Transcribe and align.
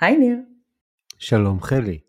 היי 0.00 0.16
ניר. 0.16 0.36
שלום 1.18 1.60
חלי. 1.60 2.00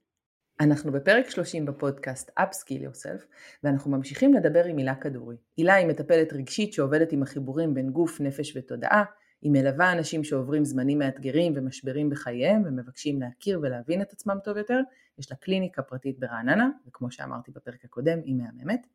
אנחנו 0.60 0.92
בפרק 0.92 1.30
30 1.30 1.66
בפודקאסט 1.66 2.32
Upskill 2.40 2.84
Yourself 2.84 3.26
ואנחנו 3.64 3.92
ממשיכים 3.92 4.34
לדבר 4.34 4.66
עם 4.66 4.78
הילה 4.78 4.96
כדורי. 4.96 5.36
הילה 5.58 5.74
היא 5.74 5.88
מטפלת 5.88 6.34
רגשית 6.34 6.74
שעובדת 6.74 7.12
עם 7.12 7.24
החיבורים 7.24 7.74
בין 7.74 7.90
גוף, 7.90 8.22
נפש 8.22 8.58
ותודעה. 8.58 9.04
היא 9.42 9.52
מלווה 9.52 9.92
אנשים 9.92 10.24
שעוברים 10.24 10.66
זמנים 10.66 11.00
מאתגרים 11.00 11.54
ומשברים 11.56 12.10
בחייהם 12.10 12.64
ומבקשים 12.66 13.22
להכיר 13.22 13.60
ולהבין 13.64 14.02
את 14.02 14.14
עצמם 14.14 14.38
טוב 14.44 14.58
יותר. 14.58 14.80
יש 15.20 15.32
לה 15.32 15.38
קליניקה 15.38 15.82
פרטית 15.82 16.20
ברעננה 16.20 16.70
וכמו 16.88 17.12
שאמרתי 17.12 17.52
בפרק 17.52 17.86
הקודם 17.86 18.20
היא 18.26 18.36
מהממת. 18.36 18.88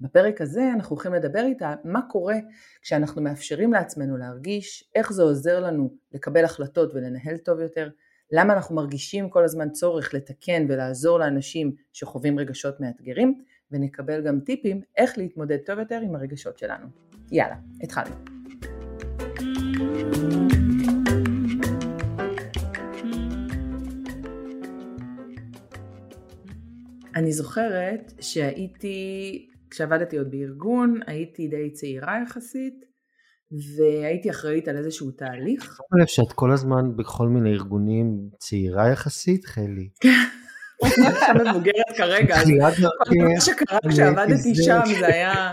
בפרק 0.00 0.40
הזה 0.40 0.70
אנחנו 0.74 0.96
הולכים 0.96 1.14
לדבר 1.14 1.44
איתה 1.44 1.74
מה 1.84 2.00
קורה 2.08 2.36
כשאנחנו 2.82 3.22
מאפשרים 3.22 3.72
לעצמנו 3.72 4.16
להרגיש, 4.16 4.90
איך 4.94 5.12
זה 5.12 5.22
עוזר 5.22 5.60
לנו 5.60 5.94
לקבל 6.12 6.44
החלטות 6.44 6.94
ולנהל 6.94 7.36
טוב 7.36 7.60
יותר, 7.60 7.90
למה 8.36 8.54
אנחנו 8.54 8.74
מרגישים 8.74 9.30
כל 9.30 9.44
הזמן 9.44 9.70
צורך 9.70 10.14
לתקן 10.14 10.66
ולעזור 10.68 11.18
לאנשים 11.18 11.72
שחווים 11.92 12.38
רגשות 12.38 12.80
מאתגרים, 12.80 13.42
ונקבל 13.70 14.22
גם 14.26 14.40
טיפים 14.40 14.80
איך 14.96 15.18
להתמודד 15.18 15.56
טוב 15.66 15.78
יותר 15.78 16.00
עם 16.00 16.14
הרגשות 16.14 16.58
שלנו. 16.58 16.86
יאללה, 17.32 17.56
התחלנו. 17.82 18.14
אני 27.14 27.32
זוכרת 27.32 28.12
שהייתי, 28.20 29.48
כשעבדתי 29.70 30.18
עוד 30.18 30.30
בארגון, 30.30 31.00
הייתי 31.06 31.48
די 31.48 31.70
צעירה 31.70 32.22
יחסית, 32.22 32.84
והייתי 33.76 34.30
אחראית 34.30 34.68
על 34.68 34.76
איזשהו 34.76 35.10
תהליך. 35.10 35.64
שמת 35.64 36.00
לב 36.00 36.06
שאת 36.06 36.32
כל 36.32 36.52
הזמן 36.52 36.96
בכל 36.96 37.28
מיני 37.28 37.52
ארגונים 37.52 38.28
צעירה 38.38 38.88
יחסית, 38.88 39.44
חלי. 39.44 39.88
אני 41.30 41.50
מבוגרת 41.50 41.96
כרגע, 41.96 42.36
אז 42.36 42.50
מה 42.50 43.40
שקרה 43.40 43.78
כשעבדתי 43.90 44.54
שם 44.54 44.80
זה 44.98 45.06
היה... 45.06 45.52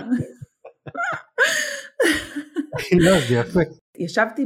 לא, 3.05 3.11
זה 3.29 3.35
יפה. 3.35 3.59
ישבתי 3.97 4.45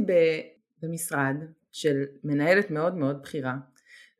במשרד 0.82 1.36
של 1.72 2.04
מנהלת 2.24 2.70
מאוד 2.70 2.96
מאוד 2.96 3.22
בכירה, 3.22 3.54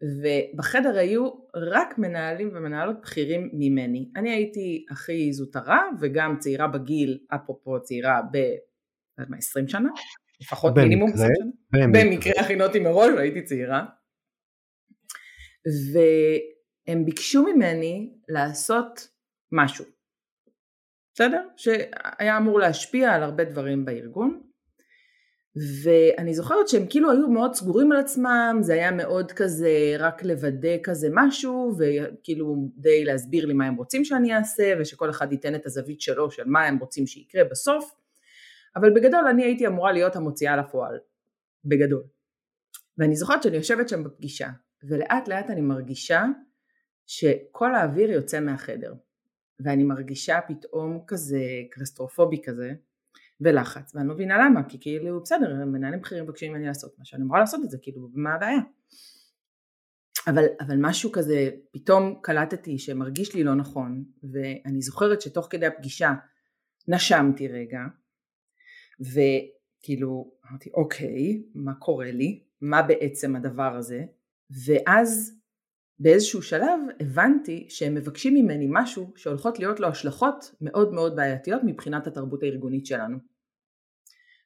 ובחדר 0.03 0.99
היו 0.99 1.31
רק 1.55 1.99
מנהלים 1.99 2.51
ומנהלות 2.55 2.97
בכירים 3.03 3.51
ממני. 3.53 4.09
אני 4.17 4.31
הייתי 4.31 4.85
הכי 4.91 5.33
זוטרה 5.33 5.83
וגם 6.01 6.37
צעירה 6.39 6.69
בגיל, 6.69 7.19
אפרופו 7.35 7.83
צעירה 7.83 8.21
ב... 8.33 8.39
לא 9.19 9.23
יודעת 9.23 9.31
מה, 9.31 9.37
20 9.37 9.69
שנה? 9.69 9.89
לפחות 10.41 10.73
במקרה, 10.73 10.85
מינימום 10.85 11.13
20 11.13 11.31
שנה? 11.37 11.51
במקרה. 11.73 12.05
במקרה 12.05 12.45
הכינותי 12.45 12.79
מראש 12.81 13.11
והייתי 13.17 13.43
צעירה. 13.43 13.85
והם 15.93 17.05
ביקשו 17.05 17.43
ממני 17.43 18.13
לעשות 18.29 19.09
משהו. 19.53 19.85
בסדר? 21.15 21.43
שהיה 21.57 22.37
אמור 22.37 22.61
להשפיע 22.61 23.13
על 23.13 23.23
הרבה 23.23 23.45
דברים 23.45 23.85
בארגון. 23.85 24.41
ואני 25.85 26.35
זוכרת 26.35 26.69
שהם 26.69 26.87
כאילו 26.91 27.11
היו 27.11 27.29
מאוד 27.29 27.55
סגורים 27.55 27.93
על 27.93 27.99
עצמם, 27.99 28.59
זה 28.61 28.73
היה 28.73 28.91
מאוד 28.91 29.33
כזה 29.33 29.97
רק 29.99 30.23
לוודא 30.25 30.77
כזה 30.83 31.09
משהו, 31.13 31.77
וכאילו 31.79 32.71
די 32.77 33.05
להסביר 33.05 33.47
לי 33.47 33.55
מה 33.55 33.67
הם 33.67 33.75
רוצים 33.75 34.05
שאני 34.05 34.37
אעשה, 34.37 34.75
ושכל 34.81 35.11
אחד 35.11 35.33
ייתן 35.33 35.55
את 35.55 35.67
הזווית 35.67 36.01
שלו 36.01 36.31
של 36.31 36.43
מה 36.47 36.65
הם 36.65 36.79
רוצים 36.79 37.07
שיקרה 37.07 37.45
בסוף. 37.45 37.95
אבל 38.77 38.95
בגדול 38.95 39.27
אני 39.31 39.45
הייתי 39.45 39.67
אמורה 39.67 39.93
להיות 39.93 40.17
המוציאה 40.17 40.57
לפועל, 40.57 40.99
בגדול. 41.65 42.03
ואני 42.99 43.17
זוכרת 43.17 43.43
שאני 43.43 43.57
יושבת 43.57 43.89
שם 43.89 44.05
בפגישה, 44.05 44.49
ולאט 44.83 45.29
לאט 45.29 45.51
אני 45.51 45.61
מרגישה 45.61 46.25
שכל 47.07 47.75
האוויר 47.75 48.11
יוצא 48.11 48.41
מהחדר, 48.41 48.95
ואני 49.61 49.85
מרגישה 49.85 50.41
פתאום 50.49 51.05
כזה 51.07 51.41
קלסטרופובי 51.71 52.43
כזה, 52.45 52.73
ולחץ, 53.41 53.95
ואני 53.95 54.09
לא 54.09 54.15
מבינה 54.15 54.39
למה, 54.39 54.69
כי 54.69 54.79
כאילו 54.81 55.23
בסדר, 55.23 55.65
מנהלים 55.65 56.01
בכירים 56.01 56.25
מבקשים 56.25 56.53
ממני 56.53 56.67
לעשות 56.67 56.99
משהו, 56.99 57.17
אני 57.17 57.25
אמורה 57.25 57.41
לעשות 57.41 57.61
את 57.65 57.71
זה, 57.71 57.79
כאילו 57.83 58.09
מה 58.15 58.35
הבעיה? 58.35 58.59
אבל, 60.27 60.45
אבל 60.61 60.77
משהו 60.81 61.13
כזה, 61.13 61.51
פתאום 61.71 62.19
קלטתי 62.23 62.79
שמרגיש 62.79 63.35
לי 63.35 63.45
לא 63.45 63.55
נכון, 63.55 64.05
ואני 64.33 64.83
זוכרת 64.83 65.21
שתוך 65.21 65.47
כדי 65.51 65.67
הפגישה 65.67 66.13
נשמתי 66.89 67.49
רגע, 67.49 67.79
וכאילו 69.01 70.33
אמרתי 70.51 70.71
אוקיי, 70.75 71.43
מה 71.55 71.75
קורה 71.75 72.11
לי? 72.11 72.45
מה 72.61 72.83
בעצם 72.83 73.37
הדבר 73.37 73.77
הזה? 73.77 74.05
ואז 74.67 75.37
באיזשהו 75.99 76.43
שלב 76.43 76.81
הבנתי 77.01 77.67
שהם 77.69 77.95
מבקשים 77.95 78.35
ממני 78.35 78.67
משהו 78.71 79.13
שהולכות 79.17 79.59
להיות 79.59 79.81
לו 79.81 79.89
השלכות 79.89 80.55
מאוד 80.61 80.93
מאוד 80.93 81.17
בעייתיות 81.17 81.63
מבחינת 81.65 82.07
התרבות 82.07 82.43
הארגונית 82.43 82.87
שלנו. 82.87 83.19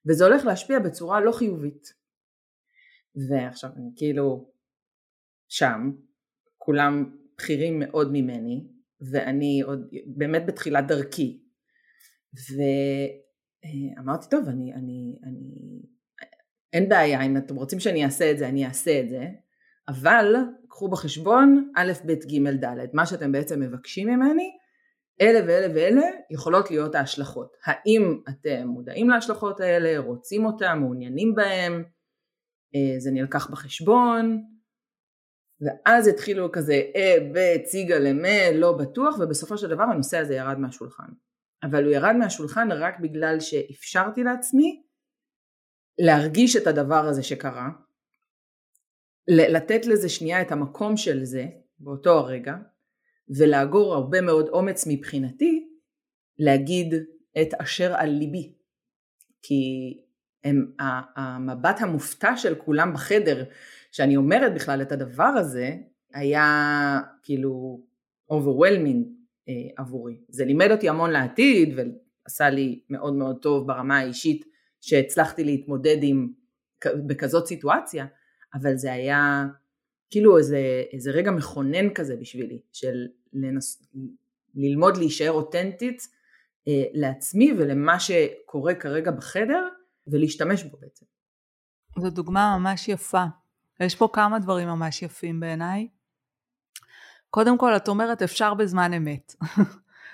וזה 0.09 0.25
הולך 0.25 0.45
להשפיע 0.45 0.79
בצורה 0.79 1.21
לא 1.21 1.33
חיובית. 1.33 1.93
ועכשיו 3.29 3.71
אני 3.77 3.91
כאילו 3.97 4.53
שם, 5.49 5.91
כולם 6.59 7.17
בכירים 7.37 7.79
מאוד 7.79 8.09
ממני, 8.13 8.69
ואני 9.13 9.61
עוד 9.65 9.89
באמת 10.07 10.47
בתחילת 10.47 10.87
דרכי. 10.87 11.43
ואמרתי 13.65 14.27
טוב 14.31 14.49
אני, 14.49 14.75
אני, 14.75 15.19
אני, 15.25 15.83
אין 16.73 16.89
בעיה 16.89 17.23
אם 17.23 17.37
אתם 17.37 17.57
רוצים 17.57 17.81
שאני 17.81 18.05
אעשה 18.05 18.31
את 18.31 18.39
זה 18.39 18.49
אני 18.49 18.67
אעשה 18.67 19.01
את 19.01 19.09
זה 19.09 19.27
אבל 19.89 20.35
קחו 20.69 20.89
בחשבון 20.89 21.73
א', 21.77 21.93
ב', 22.07 22.13
ג', 22.13 22.65
ד', 22.65 22.87
מה 22.93 23.07
שאתם 23.07 23.33
בעצם 23.33 23.61
מבקשים 23.61 24.09
ממני, 24.09 24.51
אלה 25.21 25.41
ואלה 25.47 25.75
ואלה 25.75 26.07
יכולות 26.31 26.71
להיות 26.71 26.95
ההשלכות. 26.95 27.57
האם 27.65 28.21
אתם 28.29 28.67
מודעים 28.67 29.09
להשלכות 29.09 29.61
האלה, 29.61 29.99
רוצים 29.99 30.45
אותם, 30.45 30.79
מעוניינים 30.81 31.35
בהם, 31.35 31.85
אה, 32.75 33.01
זה 33.01 33.11
נלקח 33.11 33.51
בחשבון, 33.51 34.45
ואז 35.61 36.09
התחילו 36.09 36.53
כזה 36.53 36.83
אה, 36.97 37.17
ב', 37.35 37.63
ציגה 37.65 37.99
למה, 37.99 38.51
לא 38.55 38.73
בטוח, 38.73 39.19
ובסופו 39.21 39.59
של 39.59 39.69
דבר 39.69 39.83
הנושא 39.83 40.19
הזה 40.19 40.35
ירד 40.35 40.59
מהשולחן. 40.59 41.13
אבל 41.63 41.85
הוא 41.85 41.93
ירד 41.93 42.17
מהשולחן 42.19 42.73
רק 42.73 43.01
בגלל 43.01 43.41
שאפשרתי 43.41 44.23
לעצמי 44.23 44.83
להרגיש 45.99 46.57
את 46.57 46.67
הדבר 46.67 47.07
הזה 47.07 47.23
שקרה, 47.23 47.69
לתת 49.29 49.87
לזה 49.87 50.09
שנייה 50.09 50.43
את 50.43 50.53
המקום 50.53 50.97
של 50.97 51.25
זה 51.25 51.47
באותו 51.79 52.19
הרגע 52.19 52.55
ולאגור 53.29 53.95
הרבה 53.95 54.21
מאוד 54.21 54.49
אומץ 54.49 54.85
מבחינתי 54.89 55.69
להגיד 56.39 56.95
את 57.43 57.55
אשר 57.55 57.95
על 57.95 58.11
ליבי. 58.11 58.55
כי 59.43 59.63
הם, 60.45 60.73
המבט 61.17 61.81
המופתע 61.81 62.37
של 62.37 62.55
כולם 62.55 62.93
בחדר 62.95 63.45
שאני 63.93 64.17
אומרת 64.17 64.55
בכלל 64.55 64.83
את 64.83 64.93
הדבר 64.93 65.25
הזה 65.25 65.77
היה 66.15 66.99
כאילו 67.23 67.81
overwhelming 68.33 69.20
עבורי 69.77 70.21
זה 70.29 70.45
לימד 70.45 70.71
אותי 70.71 70.89
המון 70.89 71.11
לעתיד 71.11 71.75
ועשה 71.77 72.51
לי 72.51 72.81
מאוד 72.91 73.15
מאוד 73.15 73.37
טוב 73.43 73.67
ברמה 73.67 73.99
האישית 73.99 74.45
שהצלחתי 74.81 75.45
להתמודד 75.45 75.97
עם 76.03 76.29
בכזאת 77.07 77.47
סיטואציה 77.47 78.07
אבל 78.55 78.77
זה 78.77 78.93
היה 78.93 79.47
כאילו 80.11 80.39
איזה, 80.39 80.83
איזה 80.93 81.11
רגע 81.11 81.31
מכונן 81.31 81.95
כזה 81.95 82.17
בשבילי, 82.17 82.61
של 82.73 83.07
לנס, 83.33 83.83
ללמוד 84.55 84.97
להישאר 84.97 85.33
אותנטית 85.33 86.09
אה, 86.69 86.85
לעצמי 86.93 87.53
ולמה 87.59 88.01
שקורה 88.01 88.75
כרגע 88.75 89.11
בחדר 89.11 89.69
ולהשתמש 90.07 90.65
בו 90.65 90.79
בעצם. 90.81 91.07
זו 91.99 92.11
דוגמה 92.11 92.59
ממש 92.59 92.89
יפה. 92.89 93.25
יש 93.81 93.95
פה 93.95 94.09
כמה 94.13 94.39
דברים 94.39 94.69
ממש 94.69 95.03
יפים 95.03 95.41
בעיניי. 95.41 95.89
קודם 97.31 97.59
כל, 97.59 97.77
את 97.77 97.89
אומרת 97.89 98.23
אפשר 98.23 98.55
בזמן 98.55 98.93
אמת. 98.93 99.35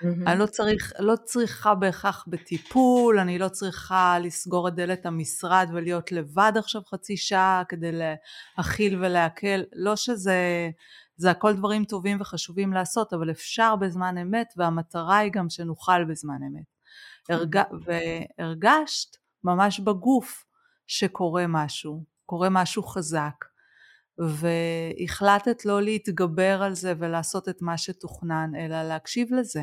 Mm-hmm. 0.01 0.05
אני 0.27 0.39
לא, 0.39 0.45
צריך, 0.45 0.93
לא 0.99 1.15
צריכה 1.15 1.75
בהכרח 1.75 2.25
בטיפול, 2.27 3.19
אני 3.19 3.39
לא 3.39 3.49
צריכה 3.49 4.19
לסגור 4.19 4.67
את 4.67 4.75
דלת 4.75 5.05
המשרד 5.05 5.69
ולהיות 5.73 6.11
לבד 6.11 6.51
עכשיו 6.55 6.81
חצי 6.85 7.17
שעה 7.17 7.63
כדי 7.69 7.91
להכיל 8.57 9.05
ולהקל, 9.05 9.63
לא 9.73 9.95
שזה, 9.95 10.69
זה 11.15 11.31
הכל 11.31 11.53
דברים 11.53 11.85
טובים 11.85 12.21
וחשובים 12.21 12.73
לעשות, 12.73 13.13
אבל 13.13 13.31
אפשר 13.31 13.75
בזמן 13.75 14.17
אמת 14.17 14.53
והמטרה 14.57 15.17
היא 15.17 15.31
גם 15.31 15.49
שנוכל 15.49 16.03
בזמן 16.03 16.37
אמת. 16.47 16.65
הרג... 17.29 17.61
והרגשת 17.85 19.17
ממש 19.43 19.79
בגוף 19.79 20.45
שקורה 20.87 21.45
משהו, 21.47 22.03
קורה 22.25 22.49
משהו 22.49 22.83
חזק. 22.83 23.45
והחלטת 24.17 25.65
לא 25.65 25.81
להתגבר 25.81 26.63
על 26.63 26.73
זה 26.73 26.93
ולעשות 26.99 27.49
את 27.49 27.61
מה 27.61 27.77
שתוכנן, 27.77 28.51
אלא 28.55 28.83
להקשיב 28.83 29.33
לזה. 29.33 29.61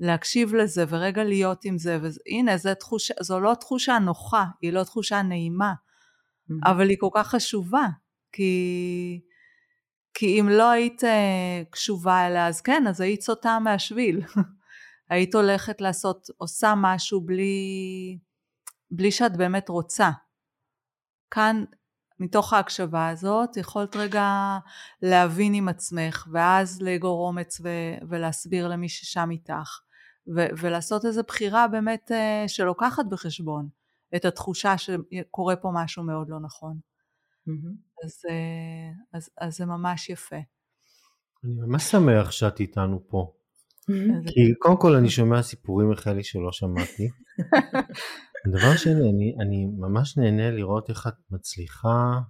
להקשיב 0.00 0.54
לזה 0.54 0.84
ורגע 0.88 1.24
להיות 1.24 1.64
עם 1.64 1.78
זה, 1.78 1.98
והנה 2.02 2.56
זו, 2.56 2.74
תחושה, 2.74 3.14
זו 3.20 3.40
לא 3.40 3.54
תחושה 3.54 3.98
נוחה, 3.98 4.44
היא 4.62 4.72
לא 4.72 4.84
תחושה 4.84 5.22
נעימה, 5.22 5.72
mm-hmm. 5.72 6.70
אבל 6.70 6.88
היא 6.88 6.96
כל 7.00 7.08
כך 7.14 7.28
חשובה, 7.28 7.86
כי, 8.32 9.20
כי 10.14 10.40
אם 10.40 10.48
לא 10.48 10.70
היית 10.70 11.04
אה, 11.04 11.62
קשובה 11.70 12.26
אליה, 12.26 12.48
אז 12.48 12.60
כן, 12.60 12.84
אז 12.88 13.00
היית 13.00 13.22
סוטה 13.22 13.58
מהשביל. 13.58 14.20
היית 15.10 15.34
הולכת 15.34 15.80
לעשות, 15.80 16.26
עושה 16.36 16.74
משהו 16.76 17.20
בלי, 17.20 18.18
בלי 18.90 19.10
שאת 19.10 19.36
באמת 19.36 19.68
רוצה. 19.68 20.10
כאן, 21.30 21.64
מתוך 22.20 22.52
ההקשבה 22.52 23.08
הזאת, 23.08 23.56
יכולת 23.56 23.96
רגע 23.96 24.58
להבין 25.02 25.54
עם 25.54 25.68
עצמך, 25.68 26.28
ואז 26.32 26.82
לאגור 26.82 27.26
אומץ 27.26 27.60
ו- 27.60 28.06
ולהסביר 28.08 28.68
למי 28.68 28.88
ששם 28.88 29.30
איתך, 29.30 29.80
ו- 30.36 30.48
ולעשות 30.60 31.04
איזו 31.04 31.22
בחירה 31.28 31.68
באמת 31.68 32.10
uh, 32.10 32.48
שלוקחת 32.48 33.04
בחשבון 33.10 33.68
את 34.16 34.24
התחושה 34.24 34.74
שקורה 34.78 35.56
פה 35.56 35.70
משהו 35.74 36.02
מאוד 36.04 36.28
לא 36.28 36.40
נכון. 36.40 36.78
Mm-hmm. 37.48 38.04
אז, 38.04 38.22
uh, 38.28 39.16
אז, 39.16 39.30
אז 39.40 39.56
זה 39.56 39.66
ממש 39.66 40.10
יפה. 40.10 40.36
אני 41.44 41.54
ממש 41.54 41.82
שמח 41.82 42.30
שאת 42.30 42.60
איתנו 42.60 43.08
פה. 43.08 43.32
כי 44.26 44.54
קודם 44.58 44.76
כל 44.76 44.94
אני 44.94 45.10
שומע 45.10 45.42
סיפורים 45.42 45.90
מחלי 45.90 46.24
שלא 46.24 46.52
שמעתי. 46.52 47.08
דבר 48.46 48.76
שני, 48.76 49.10
אני, 49.10 49.36
אני 49.40 49.66
ממש 49.66 50.18
נהנה 50.18 50.50
לראות 50.50 50.90
איך 50.90 51.06
את 51.06 51.30
מצליחה 51.30 52.20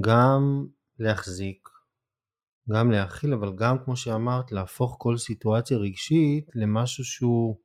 גם 0.00 0.66
להחזיק, 0.98 1.68
גם 2.70 2.90
להכיל, 2.90 3.34
אבל 3.34 3.56
גם 3.56 3.76
כמו 3.84 3.96
שאמרת, 3.96 4.52
להפוך 4.52 4.96
כל 4.98 5.16
סיטואציה 5.16 5.76
רגשית 5.76 6.50
למשהו 6.54 7.04
שהוא 7.04 7.56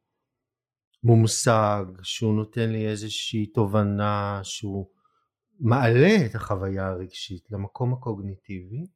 מומשג, 1.03 1.85
שהוא 2.03 2.33
נותן 2.35 2.69
לי 2.69 2.87
איזושהי 2.87 3.45
תובנה, 3.45 4.39
שהוא 4.43 4.89
מעלה 5.59 6.25
את 6.25 6.35
החוויה 6.35 6.87
הרגשית 6.87 7.51
למקום 7.51 7.93
הקוגניטיבי. 7.93 8.87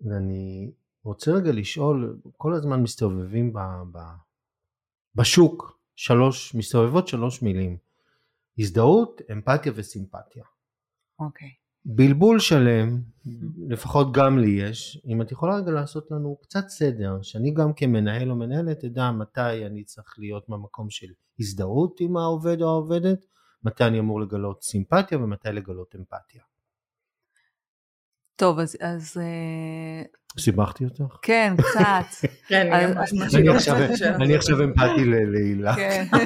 ואני 0.00 0.72
רוצה 1.04 1.30
רגע 1.30 1.52
לשאול, 1.52 2.20
כל 2.36 2.54
הזמן 2.54 2.82
מסתובבים 2.82 3.52
ב, 3.52 3.58
ב, 3.92 3.98
בשוק 5.14 5.77
שלוש, 5.98 6.54
מסתובבות 6.54 7.08
שלוש 7.08 7.42
מילים, 7.42 7.76
הזדהות, 8.58 9.20
אמפתיה 9.32 9.72
וסימפתיה. 9.74 10.44
אוקיי. 11.18 11.48
Okay. 11.48 11.52
בלבול 11.84 12.38
שלם, 12.38 13.00
לפחות 13.68 14.12
גם 14.12 14.38
לי 14.38 14.50
יש, 14.50 15.02
אם 15.06 15.22
את 15.22 15.32
יכולה 15.32 15.56
רגע 15.56 15.70
לעשות 15.70 16.10
לנו 16.10 16.36
קצת 16.42 16.68
סדר, 16.68 17.22
שאני 17.22 17.50
גם 17.50 17.72
כמנהל 17.72 18.30
או 18.30 18.36
מנהלת 18.36 18.84
אדע 18.84 19.10
מתי 19.10 19.66
אני 19.66 19.84
צריך 19.84 20.14
להיות 20.18 20.48
במקום 20.48 20.90
של 20.90 21.06
הזדהות 21.40 22.00
עם 22.00 22.16
העובד 22.16 22.62
או 22.62 22.68
העובדת, 22.68 23.24
מתי 23.64 23.84
אני 23.84 23.98
אמור 23.98 24.20
לגלות 24.20 24.62
סימפתיה 24.62 25.18
ומתי 25.18 25.48
לגלות 25.48 25.94
אמפתיה. 25.96 26.42
טוב, 28.38 28.58
אז... 28.58 28.76
אז 28.80 29.16
אה, 29.20 30.02
סיבכתי 30.38 30.84
אותך? 30.84 31.16
כן, 31.22 31.54
קצת. 31.56 32.28
כן, 32.48 32.72
אני 34.20 34.36
עכשיו 34.36 34.64
אמפתי 34.64 35.04
להילה. 35.04 35.76
כן. 35.76 36.04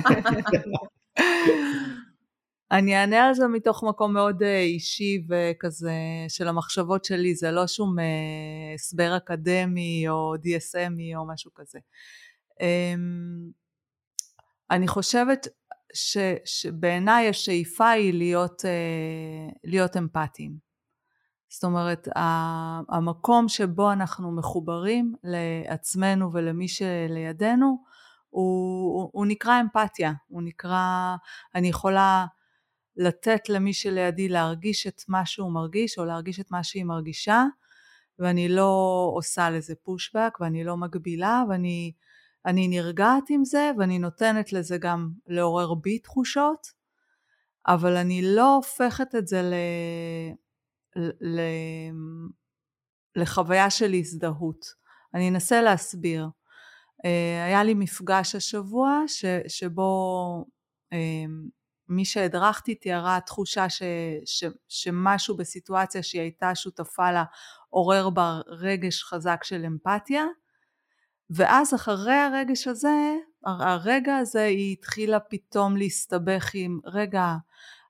אני 2.72 3.00
אענה 3.00 3.26
על 3.26 3.34
זה 3.34 3.48
מתוך 3.48 3.84
מקום 3.88 4.14
מאוד 4.14 4.42
אה, 4.42 4.60
אישי 4.60 5.26
וכזה 5.28 5.92
של 6.28 6.48
המחשבות 6.48 7.04
שלי, 7.04 7.34
זה 7.34 7.50
לא 7.50 7.66
שום 7.66 7.98
אה, 7.98 8.74
הסבר 8.74 9.16
אקדמי 9.16 10.08
או 10.08 10.34
DSMי 10.34 11.16
או 11.16 11.28
משהו 11.28 11.50
כזה. 11.54 11.78
אמ, 12.60 13.50
אני 14.70 14.88
חושבת 14.88 15.48
ש, 15.94 16.16
שבעיניי 16.44 17.28
השאיפה 17.28 17.90
היא 17.90 18.14
להיות, 18.14 18.64
להיות 19.64 19.96
אמפתיים. 19.96 20.71
זאת 21.52 21.64
אומרת, 21.64 22.08
המקום 22.88 23.48
שבו 23.48 23.92
אנחנו 23.92 24.32
מחוברים 24.32 25.14
לעצמנו 25.24 26.32
ולמי 26.32 26.68
שלידינו, 26.68 27.84
הוא, 28.30 29.10
הוא 29.12 29.26
נקרא 29.26 29.60
אמפתיה, 29.60 30.12
הוא 30.28 30.42
נקרא, 30.42 31.16
אני 31.54 31.68
יכולה 31.68 32.26
לתת 32.96 33.48
למי 33.48 33.72
שלידי 33.72 34.28
להרגיש 34.28 34.86
את 34.86 35.02
מה 35.08 35.26
שהוא 35.26 35.52
מרגיש 35.52 35.98
או 35.98 36.04
להרגיש 36.04 36.40
את 36.40 36.50
מה 36.50 36.64
שהיא 36.64 36.84
מרגישה, 36.84 37.44
ואני 38.18 38.48
לא 38.48 39.10
עושה 39.14 39.50
לזה 39.50 39.74
פושבק 39.82 40.38
ואני 40.40 40.64
לא 40.64 40.76
מגבילה 40.76 41.42
ואני 41.48 41.92
אני 42.46 42.68
נרגעת 42.68 43.24
עם 43.30 43.44
זה 43.44 43.70
ואני 43.78 43.98
נותנת 43.98 44.52
לזה 44.52 44.78
גם 44.78 45.10
לעורר 45.26 45.74
בי 45.74 45.98
תחושות, 45.98 46.66
אבל 47.66 47.96
אני 47.96 48.22
לא 48.24 48.54
הופכת 48.54 49.14
את 49.14 49.26
זה 49.26 49.42
ל... 49.42 49.54
לחוויה 53.16 53.70
של 53.70 53.92
הזדהות. 53.94 54.66
אני 55.14 55.28
אנסה 55.28 55.62
להסביר. 55.62 56.28
אה, 57.04 57.44
היה 57.44 57.64
לי 57.64 57.74
מפגש 57.74 58.34
השבוע 58.34 59.02
ש, 59.06 59.24
שבו 59.48 60.44
אה, 60.92 61.24
מי 61.88 62.04
שהדרכתי 62.04 62.74
תיארה 62.74 63.18
תחושה 63.26 63.70
ש, 63.70 63.82
ש, 64.24 64.44
שמשהו 64.68 65.36
בסיטואציה 65.36 66.02
שהיא 66.02 66.20
הייתה 66.20 66.54
שותפה 66.54 67.12
לה 67.12 67.24
עורר 67.70 68.10
בה 68.10 68.40
רגש 68.46 69.02
חזק 69.02 69.44
של 69.44 69.64
אמפתיה 69.64 70.24
ואז 71.30 71.74
אחרי 71.74 72.14
הרגש 72.14 72.68
הזה, 72.68 73.16
הרגע 73.46 74.16
הזה 74.16 74.42
היא 74.42 74.72
התחילה 74.72 75.20
פתאום 75.20 75.76
להסתבך 75.76 76.50
עם 76.54 76.78
רגע 76.84 77.34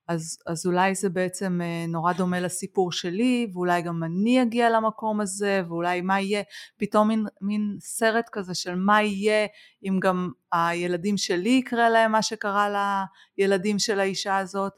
אז, 0.07 0.37
אז 0.47 0.65
אולי 0.65 0.95
זה 0.95 1.09
בעצם 1.09 1.61
אה, 1.63 1.85
נורא 1.87 2.13
דומה 2.13 2.39
לסיפור 2.39 2.91
שלי, 2.91 3.47
ואולי 3.53 3.81
גם 3.81 4.03
אני 4.03 4.41
אגיע 4.41 4.69
למקום 4.69 5.21
הזה, 5.21 5.61
ואולי 5.67 6.01
מה 6.01 6.19
יהיה, 6.19 6.43
פתאום 6.77 7.07
מין, 7.07 7.25
מין 7.41 7.77
סרט 7.79 8.29
כזה 8.31 8.55
של 8.55 8.75
מה 8.75 9.01
יהיה 9.01 9.47
אם 9.83 9.99
גם 10.01 10.29
הילדים 10.51 11.17
שלי 11.17 11.49
יקרה 11.49 11.89
להם 11.89 12.11
מה 12.11 12.21
שקרה 12.21 13.05
לילדים 13.37 13.79
של 13.79 13.99
האישה 13.99 14.37
הזאת. 14.37 14.73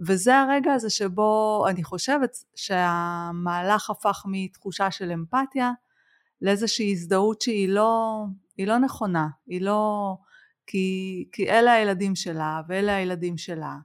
וזה 0.00 0.38
הרגע 0.38 0.72
הזה 0.72 0.90
שבו 0.90 1.64
אני 1.68 1.84
חושבת 1.84 2.30
שהמהלך 2.54 3.90
הפך 3.90 4.22
מתחושה 4.26 4.90
של 4.90 5.12
אמפתיה 5.12 5.70
לאיזושהי 6.42 6.92
הזדהות 6.92 7.40
שהיא 7.40 7.68
לא, 7.68 8.24
לא 8.58 8.78
נכונה, 8.78 9.28
היא 9.46 9.60
לא, 9.60 10.14
כי, 10.66 11.28
כי 11.32 11.50
אלה 11.50 11.72
הילדים 11.72 12.16
שלה 12.16 12.60
ואלה 12.68 12.96
הילדים 12.96 13.38
שלה. 13.38 13.76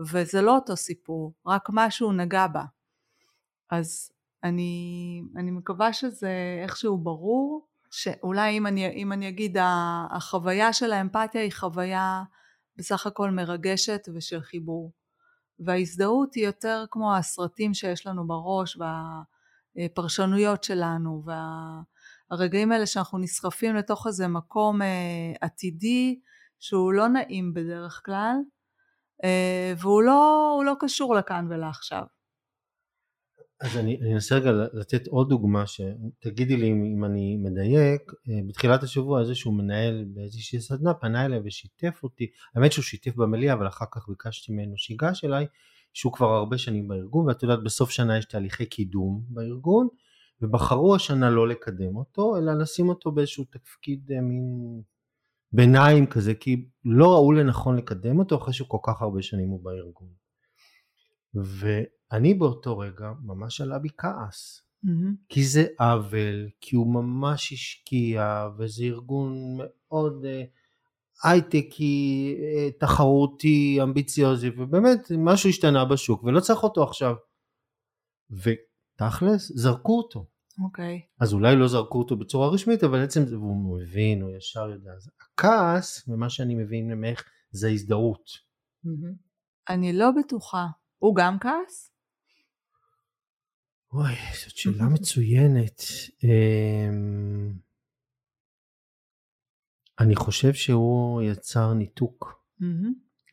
וזה 0.00 0.42
לא 0.42 0.54
אותו 0.54 0.76
סיפור, 0.76 1.32
רק 1.46 1.68
משהו 1.72 2.12
נגע 2.12 2.46
בה. 2.46 2.64
אז 3.70 4.10
אני, 4.44 5.22
אני 5.36 5.50
מקווה 5.50 5.92
שזה 5.92 6.30
איכשהו 6.62 6.98
ברור, 6.98 7.66
שאולי 7.90 8.58
אם 8.58 8.66
אני, 8.66 8.86
אם 8.86 9.12
אני 9.12 9.28
אגיד 9.28 9.56
החוויה 10.10 10.72
של 10.72 10.92
האמפתיה 10.92 11.42
היא 11.42 11.52
חוויה 11.52 12.22
בסך 12.76 13.06
הכל 13.06 13.30
מרגשת 13.30 14.08
ושל 14.14 14.40
חיבור. 14.40 14.92
וההזדהות 15.58 16.34
היא 16.34 16.46
יותר 16.46 16.84
כמו 16.90 17.16
הסרטים 17.16 17.74
שיש 17.74 18.06
לנו 18.06 18.26
בראש 18.26 18.78
והפרשנויות 19.76 20.64
שלנו 20.64 21.24
והרגעים 22.30 22.72
האלה 22.72 22.86
שאנחנו 22.86 23.18
נסחפים 23.18 23.76
לתוך 23.76 24.06
איזה 24.06 24.28
מקום 24.28 24.82
אה, 24.82 25.32
עתידי 25.40 26.20
שהוא 26.58 26.92
לא 26.92 27.08
נעים 27.08 27.54
בדרך 27.54 28.02
כלל 28.04 28.36
והוא 29.78 30.02
לא, 30.02 30.62
לא 30.66 30.74
קשור 30.80 31.14
לכאן 31.14 31.46
ולעכשיו. 31.50 32.02
אז 33.60 33.76
אני, 33.76 33.98
אני 34.00 34.14
אנסה 34.14 34.34
רגע 34.34 34.50
לתת 34.72 35.06
עוד 35.06 35.28
דוגמה 35.28 35.64
שתגידי 35.66 36.56
לי 36.56 36.72
אם, 36.72 36.84
אם 36.84 37.04
אני 37.04 37.36
מדייק 37.36 38.12
אה, 38.28 38.40
בתחילת 38.48 38.82
השבוע 38.82 39.20
איזשהו 39.20 39.52
מנהל 39.52 40.04
באיזושהי 40.08 40.60
סדנה 40.60 40.94
פנה 40.94 41.24
אליי 41.24 41.40
ושיתף 41.44 42.00
אותי 42.02 42.26
האמת 42.54 42.72
שהוא 42.72 42.82
שיתף 42.82 43.16
במליאה 43.16 43.54
אבל 43.54 43.66
אחר 43.66 43.84
כך 43.92 44.08
ביקשתי 44.08 44.52
ממנו 44.52 44.78
שיגש 44.78 45.24
אליי 45.24 45.46
שהוא 45.92 46.12
כבר 46.12 46.26
הרבה 46.26 46.58
שנים 46.58 46.88
בארגון 46.88 47.28
ואת 47.28 47.42
יודעת 47.42 47.62
בסוף 47.62 47.90
שנה 47.90 48.18
יש 48.18 48.24
תהליכי 48.24 48.66
קידום 48.66 49.22
בארגון 49.28 49.88
ובחרו 50.40 50.94
השנה 50.94 51.30
לא 51.30 51.48
לקדם 51.48 51.96
אותו 51.96 52.36
אלא 52.36 52.52
לשים 52.58 52.88
אותו 52.88 53.12
באיזשהו 53.12 53.44
תפקיד 53.44 54.12
אה, 54.12 54.20
מין 54.20 54.82
ביניים 55.52 56.06
כזה, 56.06 56.34
כי 56.34 56.68
לא 56.84 57.12
ראו 57.12 57.32
לנכון 57.32 57.76
לקדם 57.76 58.18
אותו 58.18 58.36
אחרי 58.36 58.54
שכל 58.54 58.78
כך 58.86 59.02
הרבה 59.02 59.22
שנים 59.22 59.48
הוא 59.48 59.64
בארגון. 59.64 60.08
ואני 61.34 62.34
באותו 62.34 62.78
רגע 62.78 63.12
ממש 63.22 63.60
עלה 63.60 63.78
בי 63.78 63.88
כעס. 63.98 64.62
Mm-hmm. 64.84 65.16
כי 65.28 65.44
זה 65.44 65.66
עוול, 65.78 66.48
כי 66.60 66.76
הוא 66.76 66.94
ממש 66.94 67.52
השקיע, 67.52 68.48
וזה 68.58 68.84
ארגון 68.84 69.56
מאוד 69.58 70.24
uh, 70.24 71.28
הייטקי, 71.28 72.36
uh, 72.38 72.80
תחרותי, 72.80 73.78
אמביציוזי, 73.82 74.48
ובאמת 74.48 75.12
משהו 75.18 75.48
השתנה 75.48 75.84
בשוק, 75.84 76.24
ולא 76.24 76.40
צריך 76.40 76.62
אותו 76.62 76.82
עכשיו. 76.82 77.14
ותכלס, 78.30 79.52
זרקו 79.54 79.98
אותו. 79.98 80.26
אוקיי. 80.64 81.00
Okay. 81.04 81.16
אז 81.20 81.32
אולי 81.32 81.56
לא 81.56 81.68
זרקו 81.68 81.98
אותו 81.98 82.16
בצורה 82.16 82.48
רשמית, 82.48 82.84
אבל 82.84 83.04
עצם 83.04 83.26
זה, 83.26 83.38
והוא 83.38 83.78
מבין, 83.78 84.22
הוא 84.22 84.36
ישר 84.36 84.68
יודע. 84.70 84.90
אז 84.96 85.10
הכעס, 85.20 86.08
ממה 86.08 86.30
שאני 86.30 86.54
מבין 86.54 86.92
ממך, 86.92 87.22
זה 87.50 87.68
הזדהות. 87.68 88.30
אני 89.68 89.92
לא 89.92 90.10
בטוחה. 90.10 90.66
הוא 90.98 91.16
גם 91.16 91.38
כעס? 91.38 91.92
אוי, 93.92 94.14
זאת 94.44 94.56
שאלה 94.56 94.84
מצוינת. 94.94 95.82
אמ, 96.24 97.52
אני 100.00 100.16
חושב 100.16 100.52
שהוא 100.52 101.22
יצר 101.22 101.72
ניתוק. 101.74 102.42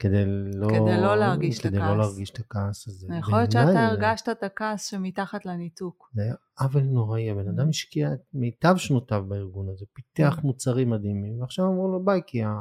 כדי 0.04 0.26
לא, 0.54 0.68
כדי 0.70 1.02
לא 1.02 1.16
להרגיש 1.16 1.60
כדי 1.60 1.68
את 1.68 1.74
הכעס. 1.74 1.90
לא 1.90 1.98
להרגיש 1.98 2.30
את 2.30 2.40
הכעס 2.40 2.88
הזה. 2.88 3.08
יכול 3.20 3.38
להיות 3.38 3.52
שאתה 3.52 3.88
הרגשת 3.88 4.30
את 4.30 4.44
הכעס 4.44 4.86
שמתחת 4.90 5.46
לניתוק. 5.46 6.10
זה 6.14 6.22
היה 6.22 6.36
עוול 6.60 6.84
נוראי, 6.84 7.32
הבן 7.32 7.48
אדם 7.48 7.70
השקיע 7.70 8.14
את 8.14 8.20
מיטב 8.34 8.78
שנותיו 8.78 9.24
בארגון 9.28 9.70
הזה, 9.70 9.86
פיתח 9.94 10.40
מוצרים 10.44 10.90
מדהימים, 10.90 11.42
ועכשיו 11.42 11.66
אמרו 11.66 11.92
לו 11.92 12.06
ביי 12.06 12.22
כי 12.28 12.44
ה... 12.44 12.54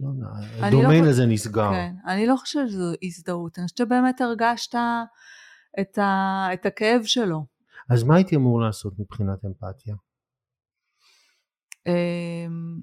לא 0.00 0.08
יודע, 0.08 0.26
לא 0.60 0.66
הדומיין 0.66 1.04
חוש- 1.04 1.10
הזה 1.10 1.26
נסגר. 1.26 1.70
כן, 1.72 1.94
אני 2.06 2.26
לא 2.26 2.36
חושבת 2.36 2.68
שזו 2.68 2.92
הזדהות, 3.02 3.58
אני 3.58 3.64
חושבת 3.66 3.78
שבאמת 3.78 4.20
הרגשת 4.20 4.74
את, 5.80 5.98
ה, 5.98 6.46
את 6.52 6.66
הכאב 6.66 7.00
שלו. 7.04 7.46
אז 7.90 8.02
מה 8.02 8.16
הייתי 8.16 8.36
אמור 8.36 8.60
לעשות 8.60 8.98
מבחינת 8.98 9.44
אמפתיה? 9.44 9.94
אמ, 11.86 12.80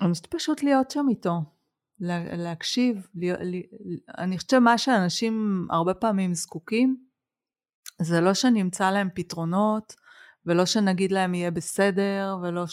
אני 0.00 0.12
חושבת 0.12 0.26
פשוט 0.34 0.62
להיות 0.62 0.90
שם 0.90 1.06
איתו, 1.10 1.42
להקשיב. 2.00 3.06
להיות- 3.14 3.40
ל- 3.42 3.96
אני 4.18 4.36
חושבת 4.36 4.50
שמה 4.50 4.78
שאנשים 4.78 5.66
הרבה 5.70 5.94
פעמים 5.94 6.34
זקוקים, 6.34 6.96
זה 8.02 8.20
לא 8.20 8.34
שנמצא 8.34 8.90
להם 8.90 9.08
פתרונות, 9.14 9.94
ולא 10.46 10.66
שנגיד 10.66 11.12
להם 11.12 11.34
יהיה 11.34 11.50
בסדר, 11.50 12.36
ולא 12.42 12.64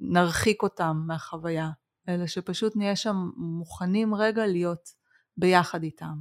שנרחיק 0.00 0.62
אותם 0.62 1.02
מהחוויה, 1.06 1.70
אלא 2.08 2.26
שפשוט 2.26 2.76
נהיה 2.76 2.96
שם 2.96 3.30
מוכנים 3.36 4.14
רגע 4.14 4.46
להיות 4.46 4.88
ביחד 5.36 5.82
איתם. 5.82 6.14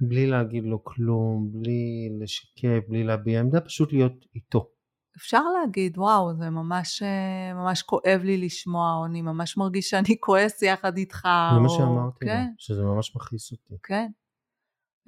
בלי 0.00 0.26
להגיד 0.26 0.64
לו 0.64 0.84
כלום, 0.84 1.48
בלי 1.52 2.08
לשקף, 2.20 2.88
בלי 2.88 3.04
להביע 3.04 3.40
עמדה, 3.40 3.60
פשוט 3.60 3.92
להיות 3.92 4.24
איתו. 4.34 4.68
אפשר 5.16 5.42
להגיד, 5.60 5.98
וואו, 5.98 6.34
זה 6.34 6.50
ממש, 6.50 7.02
אה, 7.02 7.54
ממש 7.54 7.82
כואב 7.82 8.20
לי 8.24 8.38
לשמוע, 8.38 8.94
או 8.94 9.06
אני 9.06 9.22
ממש 9.22 9.56
מרגיש 9.56 9.90
שאני 9.90 10.16
כועס 10.24 10.62
יחד 10.62 10.96
איתך. 10.96 11.28
זה 11.54 11.60
מה 11.60 11.68
או- 11.68 11.76
שאמרתי 11.78 12.24
לו, 12.24 12.30
כן, 12.30 12.46
שזה 12.58 12.82
ממש 12.84 13.16
מכעיס 13.16 13.52
אותי. 13.52 13.74
כן. 13.82 14.10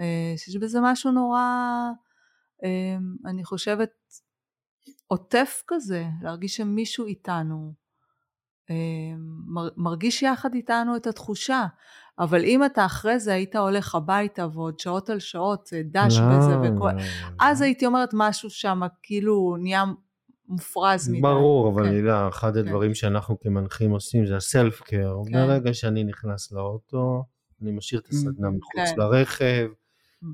אה, 0.00 0.34
שיש 0.36 0.56
בזה 0.56 0.78
משהו 0.82 1.10
נורא, 1.12 1.40
אה, 2.64 2.96
אני 3.30 3.44
חושבת, 3.44 3.90
עוטף 5.06 5.62
כזה, 5.66 6.04
להרגיש 6.22 6.56
שמישהו 6.56 7.06
איתנו, 7.06 7.72
מרגיש 9.76 10.22
יחד 10.22 10.54
איתנו 10.54 10.96
את 10.96 11.06
התחושה. 11.06 11.66
אבל 12.18 12.44
אם 12.44 12.64
אתה 12.64 12.86
אחרי 12.86 13.20
זה 13.20 13.32
היית 13.32 13.56
הולך 13.56 13.94
הביתה 13.94 14.46
ועוד 14.52 14.78
שעות 14.78 15.10
על 15.10 15.18
שעות 15.18 15.70
אה, 15.72 15.80
דש 15.84 16.18
לא, 16.18 16.26
בזה, 16.28 16.58
וכל... 16.60 16.92
לא, 16.92 17.00
אז 17.40 17.60
לא. 17.60 17.66
הייתי 17.66 17.86
אומרת 17.86 18.10
משהו 18.12 18.50
שם 18.50 18.80
כאילו 19.02 19.56
נהיה 19.60 19.84
מופרז 20.48 21.08
מדי. 21.08 21.20
ברור, 21.20 21.74
אבל 21.74 21.84
כן. 21.84 21.90
הילה, 21.90 22.28
אחד 22.28 22.56
הדברים 22.56 22.94
שאנחנו 22.94 23.40
כמנחים 23.40 23.90
עושים 23.90 24.26
זה 24.26 24.36
הסלף 24.36 24.80
קר. 24.80 25.16
כן. 25.26 25.32
ברגע 25.32 25.74
שאני 25.74 26.04
נכנס 26.04 26.52
לאוטו, 26.52 27.24
אני 27.62 27.72
משאיר 27.72 28.00
את 28.00 28.08
הסדנה. 28.08 28.50
מחוץ 28.50 28.90
כן. 28.94 29.00
לרכב, 29.00 29.68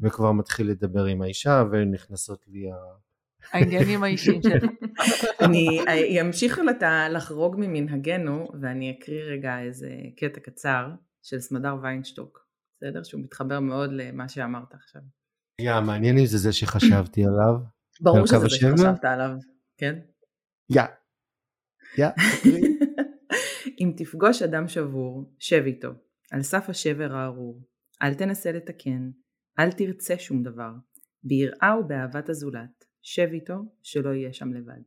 וכבר 0.03 0.33
מתחיל 0.33 0.71
לדבר 0.71 1.05
עם 1.05 1.23
האישה, 1.23 1.65
ונכנסות 1.71 2.45
לי 2.49 2.71
ה... 2.71 2.75
העניינים 3.53 4.03
האישיים 4.05 4.43
שלך. 4.43 4.65
אני 5.41 6.21
אמשיך 6.21 6.59
לת- 6.59 6.83
לחרוג 7.11 7.57
ממנהגנו 7.59 8.49
ואני 8.63 8.91
אקריא 8.99 9.23
רגע 9.23 9.61
איזה 9.61 9.91
קטע 10.17 10.41
קצר 10.41 10.89
של 11.23 11.41
סמדר 11.41 11.77
ויינשטוק, 11.83 12.47
בסדר? 12.77 13.03
שהוא 13.03 13.21
מתחבר 13.23 13.61
מאוד 13.61 13.91
למה 13.93 14.29
שאמרת 14.29 14.75
עכשיו. 14.75 15.03
יא, 15.61 15.81
מעניין 15.87 16.19
אם 16.19 16.27
זה 16.27 16.39
זה 16.39 16.53
שחשבתי 16.53 17.25
עליו. 17.25 17.55
ברור 18.01 18.27
שזה 18.27 18.39
זה? 18.39 18.49
שחשבת 18.51 19.05
עליו, 19.05 19.31
כן? 19.79 19.99
יא. 20.71 20.83
יא. 21.99 22.07
אם 23.81 23.93
תפגוש 23.97 24.43
אדם 24.43 24.69
שבור, 24.69 25.35
שב 25.39 25.63
איתו, 25.67 25.89
על 26.33 26.43
סף 26.43 26.69
השבר 26.69 27.15
הארור. 27.15 27.63
אל 28.03 28.15
תנסה 28.15 28.53
לתקן, 28.53 29.11
אל 29.59 29.73
תרצה 29.73 30.19
שום 30.19 30.43
דבר. 30.43 30.71
ביראה 31.25 31.79
ובאהבת 31.81 32.29
הזולת, 32.29 32.84
שב 33.07 33.29
איתו, 33.33 33.55
שלא 33.83 34.11
יהיה 34.11 34.33
שם 34.33 34.53
לבד. 34.53 34.83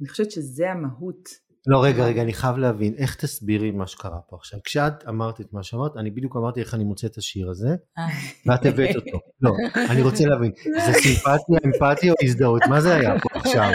אני 0.00 0.08
חושבת 0.08 0.30
שזה 0.30 0.70
המהות. 0.70 1.28
לא, 1.66 1.84
רגע, 1.84 2.04
רגע, 2.04 2.22
אני 2.22 2.32
חייב 2.32 2.56
להבין, 2.56 2.94
איך 2.98 3.16
תסבירי 3.16 3.70
מה 3.70 3.86
שקרה 3.86 4.18
פה 4.28 4.36
עכשיו? 4.36 4.60
כשאת 4.64 5.08
אמרת 5.08 5.40
את 5.40 5.52
מה 5.52 5.62
שאמרת, 5.62 5.96
אני 5.96 6.10
בדיוק 6.10 6.36
אמרתי 6.36 6.60
איך 6.60 6.74
אני 6.74 6.84
מוצא 6.84 7.06
את 7.06 7.16
השיר 7.16 7.50
הזה, 7.50 7.68
אה, 7.98 8.04
ואת 8.46 8.66
הבאת 8.66 8.96
אותו. 8.96 9.18
לא, 9.40 9.52
אני 9.90 10.02
רוצה 10.02 10.24
להבין, 10.24 10.52
זה 10.86 10.92
סימפתיה, 10.92 11.58
אמפתיה 11.66 12.12
או 12.12 12.16
הזדהות? 12.22 12.62
מה 12.68 12.80
זה 12.80 12.94
היה 12.94 13.20
פה 13.20 13.38
עכשיו? 13.38 13.70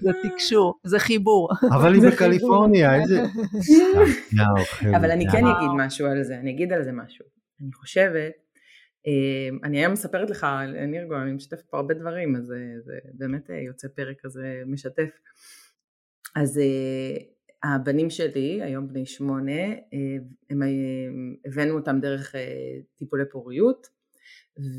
זה 0.00 0.10
תקשור, 0.22 0.80
זה 0.84 0.98
חיבור. 0.98 1.48
אבל 1.72 1.94
היא 1.94 2.02
בקליפורניה. 2.02 3.00
איזה... 3.00 3.22
אוכל. 4.60 4.94
אבל 4.94 5.10
אני. 5.10 5.24
כן. 5.32 5.46
אגיד 5.46 5.70
משהו 5.76 6.06
על 6.06 6.22
זה, 6.22 6.38
אני 6.38 6.50
אגיד 6.50 6.72
על 6.72 6.84
זה 6.84 6.92
משהו. 6.92 7.24
אני 7.62 7.72
חושבת, 7.72 8.32
אני 9.64 9.78
היום 9.78 9.92
מספרת 9.92 10.30
לך, 10.30 10.46
נירגו, 10.88 11.16
אני 11.16 11.32
משתפת 11.32 11.64
פה 11.70 11.76
הרבה 11.76 11.94
דברים, 11.94 12.36
אז 12.36 12.44
זה, 12.44 12.74
זה 12.80 12.98
באמת 13.14 13.50
אה, 13.50 13.56
יוצא 13.56 13.88
פרק 13.88 14.16
כזה 14.20 14.62
משתף. 14.66 15.10
אז 16.36 16.58
אה, 16.58 17.16
הבנים 17.62 18.10
שלי, 18.10 18.62
היום 18.62 18.88
בני 18.88 19.06
שמונה, 19.06 19.62
אה, 19.72 20.16
הם, 20.50 20.62
אה, 20.62 20.68
הבאנו 21.44 21.74
אותם 21.74 22.00
דרך 22.00 22.34
אה, 22.34 22.78
טיפולי 22.98 23.24
פוריות, 23.30 23.86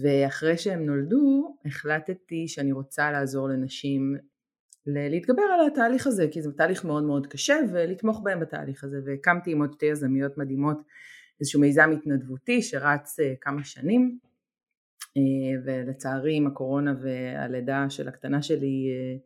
ואחרי 0.01 0.57
שהם 0.57 0.85
נולדו, 0.85 1.57
החלטתי 1.65 2.47
שאני 2.47 2.71
רוצה 2.71 3.11
לעזור 3.11 3.49
לנשים 3.49 4.17
להתגבר 4.85 5.41
על 5.41 5.67
התהליך 5.67 6.07
הזה, 6.07 6.27
כי 6.31 6.41
זה 6.41 6.51
תהליך 6.51 6.85
מאוד 6.85 7.03
מאוד 7.03 7.27
קשה, 7.27 7.55
ולתמוך 7.73 8.21
בהם 8.23 8.39
בתהליך 8.39 8.83
הזה, 8.83 8.99
והקמתי 9.05 9.51
עם 9.51 9.61
עוד 9.61 9.73
שתי 9.73 9.85
יזמיות 9.85 10.37
מדהימות 10.37 10.81
איזשהו 11.41 11.61
מיזם 11.61 11.91
התנדבותי 11.91 12.61
שרץ 12.61 13.19
אה, 13.19 13.33
כמה 13.41 13.63
שנים, 13.63 14.19
אה, 15.17 15.61
ולצערי 15.65 16.35
עם 16.35 16.47
הקורונה 16.47 16.93
והלידה 17.01 17.89
של 17.89 18.07
הקטנה 18.07 18.41
שלי, 18.41 18.89
אה, 18.91 19.17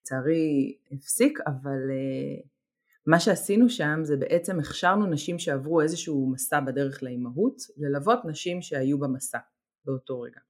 לצערי 0.00 0.76
הפסיק, 0.92 1.38
אבל 1.46 1.78
מה 3.06 3.20
שעשינו 3.20 3.68
שם 3.68 4.00
זה 4.02 4.16
בעצם 4.16 4.58
הכשרנו 4.60 5.06
נשים 5.06 5.38
שעברו 5.38 5.80
איזשהו 5.80 6.30
מסע 6.32 6.60
בדרך 6.60 7.02
לאימהות, 7.02 7.56
ללוות 7.76 8.24
נשים 8.24 8.62
שהיו 8.62 8.98
במסע 8.98 9.38
באותו 9.84 10.20
רגע. 10.20 10.40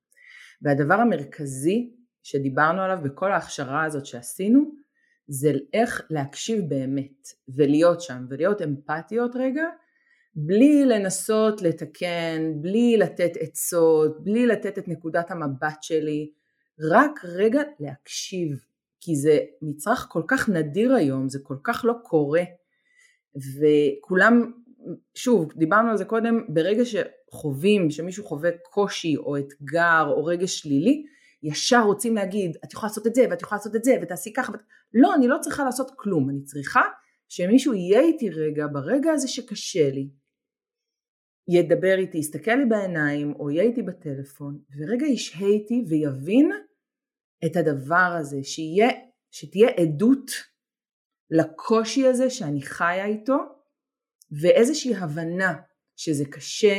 והדבר 0.63 0.95
המרכזי 0.95 1.95
שדיברנו 2.23 2.83
עליו 2.83 2.99
בכל 3.05 3.33
ההכשרה 3.33 3.85
הזאת 3.85 4.07
שעשינו, 4.07 4.75
זה 5.29 5.53
איך 5.73 6.07
להקשיב 6.11 6.65
באמת 6.69 7.29
ולהיות 7.49 8.01
שם 8.01 8.27
ולהיות 8.29 8.63
אמפתיות 8.63 9.37
רגע, 9.37 9.65
בלי 10.39 10.85
לנסות 10.85 11.63
לתקן, 11.63 12.53
בלי 12.61 12.97
לתת 12.97 13.31
עצות, 13.41 14.25
בלי 14.25 14.47
לתת 14.47 14.79
את 14.79 14.89
נקודת 14.89 15.31
המבט 15.31 15.83
שלי, 15.83 16.31
רק 16.91 17.25
רגע 17.25 17.63
להקשיב, 17.81 18.49
כי 19.01 19.17
זה 19.17 19.39
מצרך 19.63 20.07
כל 20.11 20.23
כך 20.29 20.49
נדיר 20.49 20.95
היום, 20.95 21.29
זה 21.29 21.39
כל 21.43 21.57
כך 21.65 21.85
לא 21.85 21.95
קורה, 22.03 22.43
וכולם, 23.37 24.53
שוב, 25.15 25.53
דיברנו 25.53 25.91
על 25.91 25.97
זה 25.97 26.05
קודם, 26.05 26.41
ברגע 26.49 26.83
שחווים, 26.85 27.91
שמישהו 27.91 28.25
חווה 28.25 28.51
קושי 28.71 29.17
או 29.17 29.37
אתגר 29.37 30.05
או 30.07 30.25
רגש 30.25 30.59
שלילי, 30.59 31.05
ישר 31.43 31.83
רוצים 31.83 32.15
להגיד, 32.15 32.57
את 32.65 32.73
יכולה 32.73 32.89
לעשות 32.89 33.07
את 33.07 33.15
זה 33.15 33.27
ואת 33.31 33.43
יכולה 33.43 33.59
לעשות 33.59 33.77
את 33.77 33.85
זה 33.85 33.97
ותעשי 34.03 34.33
ככה, 34.33 34.53
ות... 34.53 34.61
לא, 34.95 35.15
אני 35.15 35.29
לא 35.29 35.37
צריכה 35.41 35.65
לעשות 35.65 35.91
כלום, 35.97 36.31
אני 36.31 36.43
צריכה 36.43 36.83
שמישהו 37.29 37.75
יהיה 37.75 38.01
איתי 38.01 38.31
רגע, 38.31 38.67
ברגע 38.73 39.13
הזה 39.13 39.29
שקשה 39.29 39.91
לי, 39.91 40.09
ידבר 41.49 41.95
איתי, 41.99 42.19
יסתכל 42.19 42.55
לי 42.55 42.65
בעיניים 42.65 43.35
או 43.39 43.51
יהיה 43.51 43.63
איתי 43.63 43.83
בטלפון, 43.83 44.59
ורגע 44.77 45.07
ישהה 45.07 45.47
איתי 45.47 45.85
ויבין 45.89 46.51
את 47.47 47.57
הדבר 47.57 48.17
הזה, 48.21 48.37
שיהיה, 48.43 48.89
שתהיה 49.31 49.69
עדות 49.69 50.31
לקושי 51.31 52.07
הזה 52.07 52.31
שאני 52.31 52.63
חיה 52.63 53.07
איתו, 53.07 53.37
ואיזושהי 54.43 54.95
הבנה 54.95 55.55
שזה 55.97 56.25
קשה, 56.25 56.77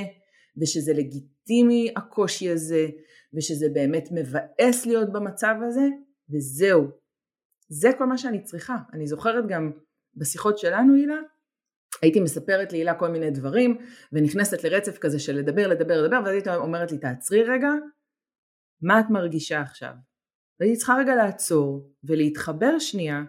ושזה 0.61 0.93
לגיטימי 0.93 1.93
הקושי 1.95 2.49
הזה, 2.49 2.87
ושזה 3.33 3.65
באמת 3.73 4.09
מבאס 4.11 4.85
להיות 4.85 5.11
במצב 5.13 5.55
הזה, 5.67 5.87
וזהו. 6.29 6.83
זה 7.69 7.89
כל 7.97 8.05
מה 8.05 8.17
שאני 8.17 8.43
צריכה. 8.43 8.75
אני 8.93 9.07
זוכרת 9.07 9.43
גם 9.49 9.71
בשיחות 10.15 10.57
שלנו, 10.57 10.95
הילה, 10.95 11.17
הייתי 12.01 12.19
מספרת 12.19 12.71
להילה 12.71 12.93
כל 12.93 13.07
מיני 13.07 13.31
דברים, 13.31 13.77
ונכנסת 14.11 14.63
לרצף 14.63 14.97
כזה 14.97 15.19
של 15.19 15.35
לדבר, 15.35 15.67
לדבר, 15.67 16.01
לדבר, 16.01 16.19
ואז 16.25 16.33
הייתי 16.33 16.49
אומרת 16.49 16.91
לי, 16.91 16.97
תעצרי 16.97 17.43
רגע, 17.43 17.69
מה 18.81 18.99
את 18.99 19.05
מרגישה 19.09 19.61
עכשיו? 19.61 19.93
והייתי 20.59 20.77
צריכה 20.77 20.95
רגע 20.99 21.15
לעצור, 21.15 21.91
ולהתחבר 22.03 22.79
שנייה, 22.79 23.23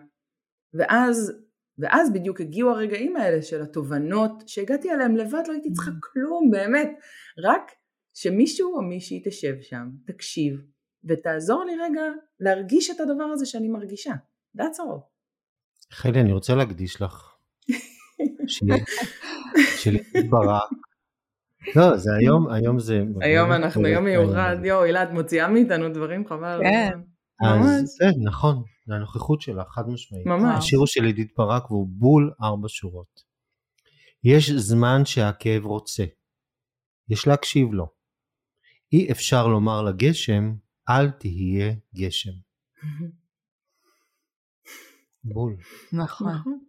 ואז, 0.75 1.33
ואז 1.79 2.13
בדיוק 2.13 2.41
הגיעו 2.41 2.71
הרגעים 2.71 3.17
האלה 3.17 3.43
של 3.43 3.63
התובנות, 3.63 4.43
שהגעתי 4.47 4.91
אליהם 4.91 5.17
לבד, 5.17 5.43
לא 5.49 5.53
הייתי 5.53 5.73
צריכה 5.73 5.91
כלום, 6.01 6.51
באמת, 6.51 6.91
רק 7.45 7.71
שמישהו 8.15 8.77
או 8.77 8.83
מישהי 8.83 9.23
תשב 9.25 9.55
שם, 9.61 9.89
תקשיב, 10.07 10.63
ותעזור 11.05 11.65
לי 11.65 11.77
רגע 11.77 12.03
להרגיש 12.41 12.91
את 12.91 13.01
הדבר 13.01 13.25
הזה 13.25 13.47
שאני 13.47 13.69
מרגישה. 13.69 14.13
That's 14.57 14.79
all. 14.79 15.01
חלי, 15.93 16.21
אני 16.21 16.33
רוצה 16.33 16.55
להקדיש 16.55 17.03
לך. 17.03 17.27
שלי 18.49 19.99
ברק. 20.31 20.71
לא, 21.76 21.97
זה 21.97 22.11
היום, 22.21 22.49
היום 22.49 22.78
זה... 22.78 23.02
היום 23.21 23.52
אנחנו 23.52 23.87
יום 23.87 24.05
מיוחד, 24.05 24.57
יואו, 24.64 24.83
הילה, 24.83 25.02
את 25.02 25.11
מוציאה 25.11 25.49
מאיתנו 25.49 25.88
דברים 25.88 26.28
חבל. 26.28 26.61
כן. 26.62 26.99
אז 27.47 27.97
כן, 28.00 28.11
נכון, 28.25 28.62
זה 28.87 28.95
הנוכחות 28.95 29.40
שלה, 29.40 29.64
חד 29.64 29.83
משמעית. 29.88 30.26
ממש. 30.26 30.59
השיר 30.59 30.78
הוא 30.78 30.87
של 30.87 31.05
עידית 31.05 31.33
ברק 31.37 31.71
והוא 31.71 31.88
בול 31.90 32.33
ארבע 32.43 32.69
שורות. 32.69 33.21
יש 34.25 34.50
זמן 34.50 35.05
שהכאב 35.05 35.64
רוצה, 35.64 36.05
יש 37.09 37.26
להקשיב 37.26 37.73
לו. 37.73 37.87
אי 38.93 39.12
אפשר 39.12 39.47
לומר 39.47 39.83
לגשם, 39.83 40.55
אל 40.88 41.11
תהיה 41.11 41.75
גשם. 41.95 42.31
בול. 45.35 45.57
נכון. 45.93 46.68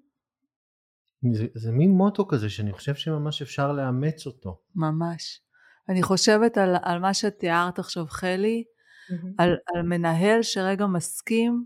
זה, 1.34 1.46
זה 1.54 1.72
מין 1.72 1.92
מוטו 1.92 2.28
כזה 2.28 2.50
שאני 2.50 2.74
חושב 2.74 2.96
שממש 2.96 3.42
אפשר 3.42 3.72
לאמץ 3.72 4.26
אותו. 4.26 4.62
ממש. 4.76 5.42
אני 5.90 6.04
חושבת 6.04 6.58
על, 6.58 6.76
על 6.82 7.00
מה 7.00 7.14
שתיארת 7.14 7.80
עכשיו 7.80 8.06
חלי, 8.08 8.64
על, 9.38 9.58
על 9.76 9.82
מנהל 9.82 10.42
שרגע 10.42 10.86
מסכים 10.86 11.66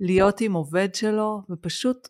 להיות 0.00 0.40
עם 0.40 0.52
עובד 0.52 0.94
שלו 0.94 1.42
ופשוט 1.50 2.08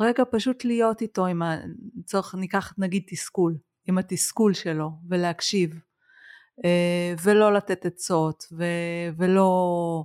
רגע 0.00 0.22
פשוט 0.30 0.64
להיות 0.64 1.02
איתו 1.02 1.26
עם 1.26 1.42
ה... 1.42 1.56
צריך 2.04 2.34
ניקח 2.34 2.72
נגיד 2.78 3.02
תסכול, 3.10 3.56
עם 3.86 3.98
התסכול 3.98 4.54
שלו 4.54 4.90
ולהקשיב 5.08 5.80
אה, 6.64 7.14
ולא 7.22 7.54
לתת 7.54 7.86
עצות 7.86 8.44
ו- 8.52 9.16
ולא, 9.18 10.04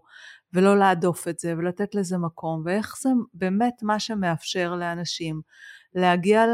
ולא 0.53 0.77
להדוף 0.77 1.27
את 1.27 1.39
זה 1.39 1.53
ולתת 1.58 1.96
לזה 1.96 2.18
מקום 2.18 2.62
ואיך 2.65 2.96
זה 3.01 3.10
באמת 3.34 3.84
מה 3.84 4.00
שמאפשר 4.00 4.75
לאנשים 4.75 5.41
להגיע 5.96 6.46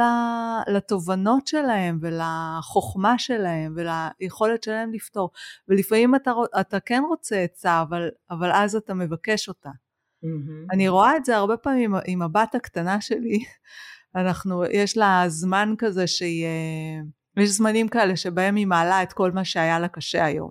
לתובנות 0.68 1.48
שלהם 1.48 2.00
ולחוכמה 2.02 3.20
שלהם 3.20 3.76
וליכולת 3.76 4.64
שלהם 4.64 4.94
לפתור 4.94 5.32
ולפעמים 5.68 6.16
אתה, 6.16 6.32
אתה 6.60 6.80
כן 6.80 7.04
רוצה 7.10 7.36
עצה 7.36 7.82
אבל, 7.82 8.10
אבל 8.30 8.52
אז 8.52 8.76
אתה 8.76 8.94
מבקש 8.94 9.48
אותה. 9.48 9.70
Mm-hmm. 9.70 10.74
אני 10.74 10.88
רואה 10.88 11.18
את 11.18 11.26
זה 11.26 11.38
הרבה 11.38 11.58
פעמים 11.58 11.96
עם 12.06 12.22
הבת 12.22 12.56
הקטנה 12.56 13.02
שלי, 13.02 13.40
אנחנו, 14.16 14.64
יש 14.66 14.98
לה 14.98 15.24
זמן 15.28 15.74
כזה 15.78 16.08
שהיא, 16.08 16.46
אה, 16.46 17.44
יש 17.44 17.50
זמנים 17.50 17.88
כאלה 17.88 18.16
שבהם 18.16 18.56
היא 18.56 18.68
מעלה 18.68 19.04
את 19.04 19.14
כל 19.14 19.32
מה 19.32 19.46
שהיה 19.46 19.80
לה 19.80 19.88
קשה 19.88 20.26
היום. 20.26 20.50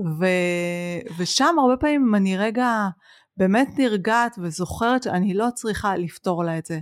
ו, 0.00 0.24
ושם 1.18 1.56
הרבה 1.58 1.76
פעמים 1.76 2.14
אני 2.14 2.36
רגע 2.36 2.88
באמת 3.36 3.68
נרגעת 3.78 4.38
וזוכרת 4.42 5.02
שאני 5.02 5.34
לא 5.34 5.48
צריכה 5.54 5.96
לפתור 5.96 6.44
לה 6.44 6.58
את 6.58 6.66
זה. 6.66 6.78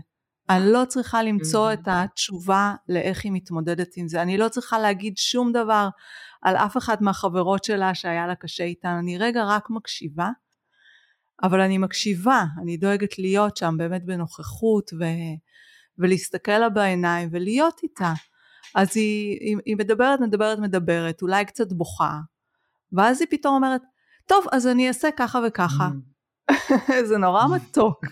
אני 0.50 0.72
לא 0.72 0.84
צריכה 0.88 1.22
למצוא 1.22 1.72
את 1.72 1.80
התשובה 1.86 2.74
לאיך 2.88 3.24
היא 3.24 3.32
מתמודדת 3.32 3.88
עם 3.96 4.08
זה. 4.08 4.22
אני 4.22 4.38
לא 4.38 4.48
צריכה 4.48 4.78
להגיד 4.78 5.16
שום 5.16 5.52
דבר 5.52 5.88
על 6.42 6.56
אף 6.56 6.76
אחד 6.76 6.96
מהחברות 7.00 7.64
שלה 7.64 7.94
שהיה 7.94 8.26
לה 8.26 8.34
קשה 8.34 8.64
איתן. 8.64 8.88
אני 8.88 9.18
רגע 9.18 9.44
רק 9.44 9.70
מקשיבה, 9.70 10.30
אבל 11.42 11.60
אני 11.60 11.78
מקשיבה, 11.78 12.44
אני 12.62 12.76
דואגת 12.76 13.18
להיות 13.18 13.56
שם 13.56 13.74
באמת 13.78 14.04
בנוכחות 14.04 14.90
ו... 15.00 15.04
ולהסתכל 15.98 16.58
לה 16.58 16.68
בעיניים 16.68 17.28
ולהיות 17.32 17.80
איתה. 17.82 18.12
אז 18.74 18.96
היא, 18.96 19.38
היא, 19.40 19.56
היא 19.64 19.76
מדברת, 19.76 20.20
מדברת, 20.20 20.58
מדברת, 20.58 21.22
אולי 21.22 21.44
קצת 21.44 21.72
בוכה, 21.72 22.18
ואז 22.92 23.20
היא 23.20 23.28
פתאום 23.30 23.54
אומרת, 23.54 23.82
טוב, 24.26 24.44
אז 24.52 24.66
אני 24.66 24.88
אעשה 24.88 25.08
ככה 25.16 25.40
וככה. 25.46 25.88
זה 27.08 27.18
נורא 27.18 27.44
מתוק, 27.56 28.04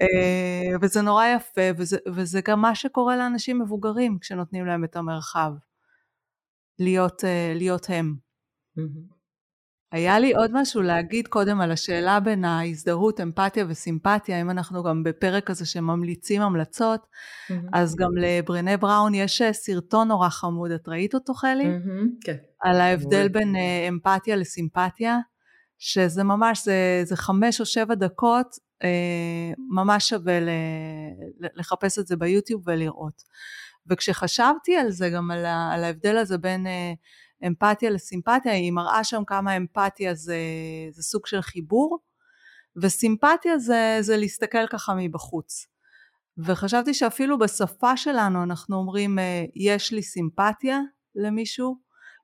אה, 0.00 0.76
וזה 0.80 1.02
נורא 1.02 1.26
יפה, 1.26 1.62
וזה, 1.76 1.96
וזה 2.14 2.40
גם 2.48 2.60
מה 2.60 2.74
שקורה 2.74 3.16
לאנשים 3.16 3.58
מבוגרים 3.58 4.18
כשנותנים 4.20 4.66
להם 4.66 4.84
את 4.84 4.96
המרחב 4.96 5.52
להיות, 6.78 7.24
אה, 7.24 7.52
להיות 7.54 7.86
הם. 7.88 8.14
היה 9.92 10.18
לי 10.18 10.34
עוד 10.34 10.50
משהו 10.54 10.82
להגיד 10.82 11.28
קודם 11.28 11.60
על 11.60 11.70
השאלה 11.70 12.20
בין 12.20 12.44
ההזדהות, 12.44 13.20
אמפתיה 13.20 13.64
וסימפתיה, 13.68 14.40
אם 14.40 14.50
אנחנו 14.50 14.82
גם 14.82 15.02
בפרק 15.02 15.50
הזה 15.50 15.66
שממליצים 15.66 16.42
המלצות, 16.42 17.00
mm-hmm. 17.00 17.54
אז 17.72 17.96
גם 17.96 18.16
לברנה 18.16 18.76
בראון 18.76 19.14
יש 19.14 19.42
אה, 19.42 19.52
סרטון 19.52 20.08
נורא 20.08 20.28
חמוד, 20.28 20.70
את 20.70 20.88
ראית 20.88 21.14
אותו 21.14 21.34
חלי? 21.34 21.64
Mm-hmm, 21.64 22.24
כן. 22.24 22.36
על 22.60 22.80
ההבדל 22.80 23.28
בין 23.28 23.54
אמפתיה 23.88 24.36
לסימפתיה. 24.36 25.18
שזה 25.86 26.24
ממש, 26.24 26.64
זה, 26.64 27.02
זה 27.04 27.16
חמש 27.16 27.60
או 27.60 27.66
שבע 27.66 27.94
דקות, 27.94 28.56
אה, 28.82 29.52
ממש 29.68 30.08
שווה 30.08 30.40
ל, 30.40 30.48
לחפש 31.54 31.98
את 31.98 32.06
זה 32.06 32.16
ביוטיוב 32.16 32.62
ולראות. 32.66 33.22
וכשחשבתי 33.86 34.76
על 34.76 34.90
זה, 34.90 35.10
גם 35.10 35.30
על, 35.30 35.46
על 35.46 35.84
ההבדל 35.84 36.16
הזה 36.16 36.38
בין 36.38 36.66
אה, 36.66 36.92
אמפתיה 37.46 37.90
לסימפתיה, 37.90 38.52
היא 38.52 38.72
מראה 38.72 39.04
שם 39.04 39.22
כמה 39.26 39.56
אמפתיה 39.56 40.14
זה, 40.14 40.38
זה 40.90 41.02
סוג 41.02 41.26
של 41.26 41.42
חיבור, 41.42 41.98
וסימפתיה 42.82 43.58
זה, 43.58 43.98
זה 44.00 44.16
להסתכל 44.16 44.66
ככה 44.66 44.94
מבחוץ. 44.96 45.66
וחשבתי 46.38 46.94
שאפילו 46.94 47.38
בשפה 47.38 47.96
שלנו 47.96 48.42
אנחנו 48.42 48.76
אומרים 48.76 49.18
אה, 49.18 49.44
יש 49.54 49.92
לי 49.92 50.02
סימפתיה 50.02 50.80
למישהו 51.14 51.76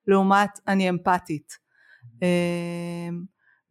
לעומת 0.07 0.51
אני 0.69 0.89
אמפתית. 0.89 1.53
אה, 2.23 3.09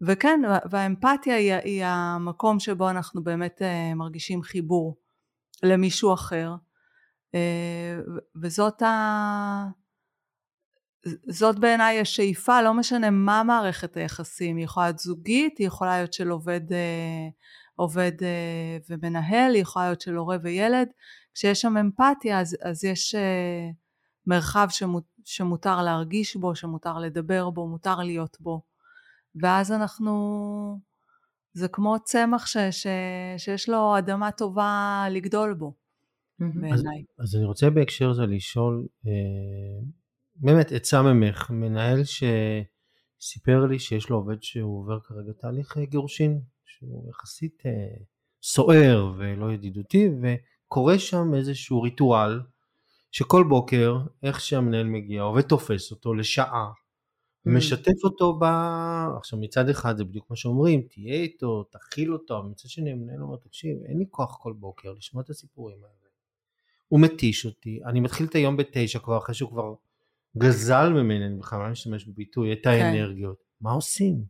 וכן, 0.02 0.42
והאמפתיה 0.72 1.36
היא, 1.36 1.54
היא 1.54 1.86
המקום 1.86 2.60
שבו 2.60 2.90
אנחנו 2.90 3.24
באמת 3.24 3.62
uh, 3.62 3.96
מרגישים 3.96 4.42
חיבור 4.42 4.98
למישהו 5.64 6.14
אחר, 6.14 6.56
uh, 7.32 7.36
וזאת 8.42 8.82
ה... 8.82 9.66
זאת 11.30 11.60
בעיניי 11.60 12.00
השאיפה, 12.00 12.62
לא 12.62 12.74
משנה 12.74 13.10
מה 13.10 13.44
מערכת 13.44 13.98
היחסים, 13.98 14.58
היא 14.58 14.66
יכולה 14.66 14.86
להיות 14.86 15.00
זוגית, 15.00 15.58
היא 15.58 15.68
יכולה 15.68 15.98
להיות 15.98 16.14
של 16.14 16.30
עובד, 16.30 16.62
uh, 16.70 17.32
עובד 17.76 18.12
ומנהל, 18.90 19.54
היא 19.54 19.62
יכולה 19.62 19.86
להיות 19.86 20.02
של 20.02 20.16
הורה 20.16 20.38
וילד, 20.44 20.88
כשיש 21.34 21.62
שם 21.62 21.78
אמפתיה 21.78 22.40
אז, 22.40 22.58
אז 22.64 22.84
יש 22.84 23.16
מרחב 24.28 24.68
שמות, 24.70 25.04
שמותר 25.26 25.82
להרגיש 25.82 26.36
בו, 26.36 26.56
שמותר 26.56 26.98
לדבר 26.98 27.50
בו, 27.50 27.68
מותר 27.68 27.96
להיות 28.00 28.38
בו. 28.40 28.69
ואז 29.36 29.72
אנחנו, 29.72 30.80
זה 31.54 31.68
כמו 31.68 31.96
צמח 32.04 32.46
ש, 32.46 32.58
ש, 32.58 32.88
שיש 33.38 33.70
לו 33.70 33.98
אדמה 33.98 34.32
טובה 34.32 35.06
לגדול 35.12 35.54
בו, 35.54 35.74
בעיניי. 36.40 36.72
אז, 37.20 37.30
אז 37.30 37.36
אני 37.36 37.46
רוצה 37.46 37.70
בהקשר 37.70 38.10
הזה 38.10 38.26
לשאול, 38.26 38.88
אה, 39.08 39.82
באמת 40.36 40.72
עצה 40.72 41.02
ממך, 41.02 41.50
מנהל 41.50 42.02
שסיפר 42.04 43.66
לי 43.66 43.80
שיש 43.80 44.10
לו 44.10 44.16
עובד 44.16 44.44
שהוא 44.44 44.80
עובר 44.80 45.00
כרגע 45.00 45.32
תהליך 45.42 45.78
אה, 45.78 45.86
גירושין, 45.86 46.42
שהוא 46.66 47.10
יחסית 47.10 47.64
אה, 47.66 47.72
סוער 48.44 49.14
ולא 49.18 49.54
ידידותי, 49.54 50.10
וקורה 50.22 51.00
שם 51.00 51.34
איזשהו 51.36 51.82
ריטואל, 51.82 52.42
שכל 53.12 53.44
בוקר, 53.50 53.98
איך 54.24 54.40
שהמנהל 54.40 54.88
מגיע, 54.88 55.22
עובד 55.22 55.42
תופס 55.42 55.92
אותו 55.92 56.14
לשעה. 56.14 56.72
משתף 57.46 58.04
אותו 58.04 58.40
ב... 58.40 58.44
עכשיו 59.18 59.40
מצד 59.40 59.70
אחד 59.70 59.98
זה 59.98 60.04
בדיוק 60.04 60.30
מה 60.30 60.36
שאומרים, 60.36 60.82
תהיה 60.82 61.14
איתו, 61.14 61.64
תכיל 61.64 62.14
אותו, 62.14 62.44
מצד 62.44 62.70
שני 62.70 62.92
המנהל 62.92 63.22
אומר, 63.22 63.38
תקשיב, 63.38 63.78
אין 63.86 63.98
לי 63.98 64.06
כוח 64.10 64.38
כל 64.42 64.54
בוקר 64.54 64.94
לשמוע 64.94 65.24
את 65.24 65.30
הסיפורים 65.30 65.78
האלה. 65.78 66.10
הוא 66.88 67.00
מתיש 67.00 67.46
אותי, 67.46 67.80
אני 67.86 68.00
מתחיל 68.00 68.26
את 68.26 68.36
היום 68.36 68.58
בתשע 68.58 69.00
כבר 69.00 69.18
אחרי 69.18 69.36
שהוא 69.36 69.50
כבר 69.50 69.74
גזל 70.38 70.90
ממני, 70.90 71.26
אני 71.26 71.36
בכלל 71.36 71.60
לא 71.60 71.70
משתמש 71.72 72.06
בביטוי, 72.06 72.54
את 72.54 72.60
כן. 72.64 72.70
האנרגיות. 72.70 73.38
כן. 73.38 73.44
מה 73.62 73.72
עושים? 73.72 74.24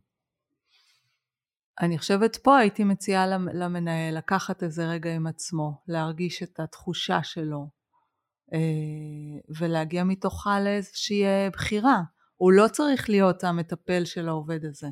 אני 1.80 1.98
חושבת 1.98 2.36
פה 2.36 2.58
הייתי 2.58 2.84
מציעה 2.84 3.26
למנהל 3.54 4.16
לקחת 4.18 4.62
איזה 4.62 4.88
רגע 4.88 5.14
עם 5.14 5.26
עצמו, 5.26 5.82
להרגיש 5.88 6.42
את 6.42 6.60
התחושה 6.60 7.22
שלו, 7.22 7.68
אה, 8.52 8.58
ולהגיע 9.58 10.04
מתוכה 10.04 10.60
לאיזושהי 10.60 11.24
אה, 11.24 11.48
בחירה. 11.52 12.02
הוא 12.40 12.52
לא 12.52 12.68
צריך 12.68 13.10
להיות 13.10 13.44
המטפל 13.44 14.04
של 14.04 14.28
העובד 14.28 14.64
הזה, 14.64 14.88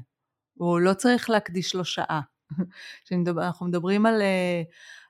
הוא 0.55 0.81
לא 0.81 0.95
צריך 0.95 1.31
להקדיש 1.31 1.75
לו 1.75 1.85
שעה. 1.85 2.21
אנחנו 3.39 3.67
מדברים 3.67 4.07
על, 4.07 4.23
אה, 4.23 4.63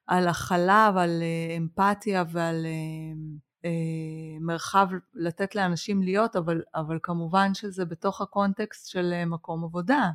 על 0.06 0.28
הכלה 0.28 0.90
ועל 0.94 1.22
אה, 1.22 1.56
אמפתיה 1.56 2.24
ועל 2.28 2.66
אה, 3.64 3.70
מרחב 4.40 4.88
לתת 5.14 5.54
לאנשים 5.54 6.02
להיות, 6.02 6.36
אבל, 6.36 6.62
אבל 6.74 6.98
כמובן 7.02 7.54
שזה 7.54 7.84
בתוך 7.84 8.20
הקונטקסט 8.20 8.88
של 8.88 9.24
מקום 9.24 9.64
עבודה. 9.64 10.10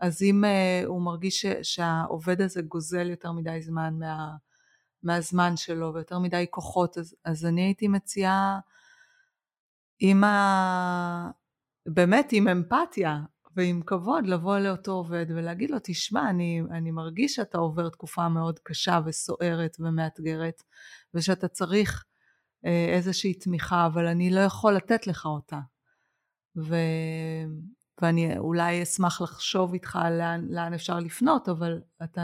אז 0.00 0.22
אם 0.22 0.44
הוא 0.86 1.02
מרגיש 1.02 1.46
שהעובד 1.62 2.40
הזה 2.40 2.62
גוזל 2.62 3.10
יותר 3.10 3.32
מדי 3.32 3.62
זמן 3.62 3.94
מה, 3.98 4.30
מהזמן 5.02 5.56
שלו 5.56 5.94
ויותר 5.94 6.18
מדי 6.18 6.46
כוחות, 6.50 6.98
אז, 6.98 7.14
אז 7.24 7.46
אני 7.46 7.62
הייתי 7.62 7.88
מציעה 7.88 8.58
עם 10.00 10.24
ה... 10.24 11.30
באמת 11.86 12.28
עם 12.32 12.48
אמפתיה 12.48 13.20
ועם 13.56 13.82
כבוד 13.86 14.26
לבוא 14.26 14.58
לאותו 14.58 14.92
עובד 14.92 15.26
ולהגיד 15.28 15.70
לו, 15.70 15.78
תשמע, 15.82 16.30
אני, 16.30 16.62
אני 16.70 16.90
מרגיש 16.90 17.34
שאתה 17.34 17.58
עובר 17.58 17.88
תקופה 17.88 18.28
מאוד 18.28 18.58
קשה 18.58 19.00
וסוערת 19.04 19.76
ומאתגרת, 19.80 20.62
ושאתה 21.14 21.48
צריך 21.48 22.04
אה, 22.66 22.86
איזושהי 22.94 23.34
תמיכה, 23.34 23.86
אבל 23.86 24.06
אני 24.06 24.30
לא 24.30 24.40
יכול 24.40 24.74
לתת 24.74 25.06
לך 25.06 25.26
אותה. 25.26 25.58
ו... 26.56 26.76
ואני 28.02 28.38
אולי 28.38 28.82
אשמח 28.82 29.20
לחשוב 29.20 29.72
איתך 29.72 29.98
לאן, 30.10 30.46
לאן 30.50 30.74
אפשר 30.74 30.98
לפנות, 30.98 31.48
אבל 31.48 31.80
אתה... 32.02 32.22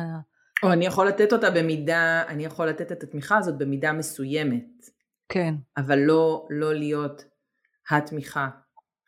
או 0.63 0.73
אני 0.73 0.87
יכול 0.87 1.09
לתת 1.09 1.33
אותה 1.33 1.51
במידה, 1.51 2.23
אני 2.29 2.45
יכול 2.45 2.69
לתת 2.69 2.93
את 2.93 3.03
התמיכה 3.03 3.39
הזאת 3.39 3.59
במידה 3.59 3.93
מסוימת. 3.93 4.91
כן. 5.29 5.55
אבל 5.77 5.99
לא, 5.99 6.47
לא 6.51 6.75
להיות 6.75 7.25
התמיכה 7.91 8.49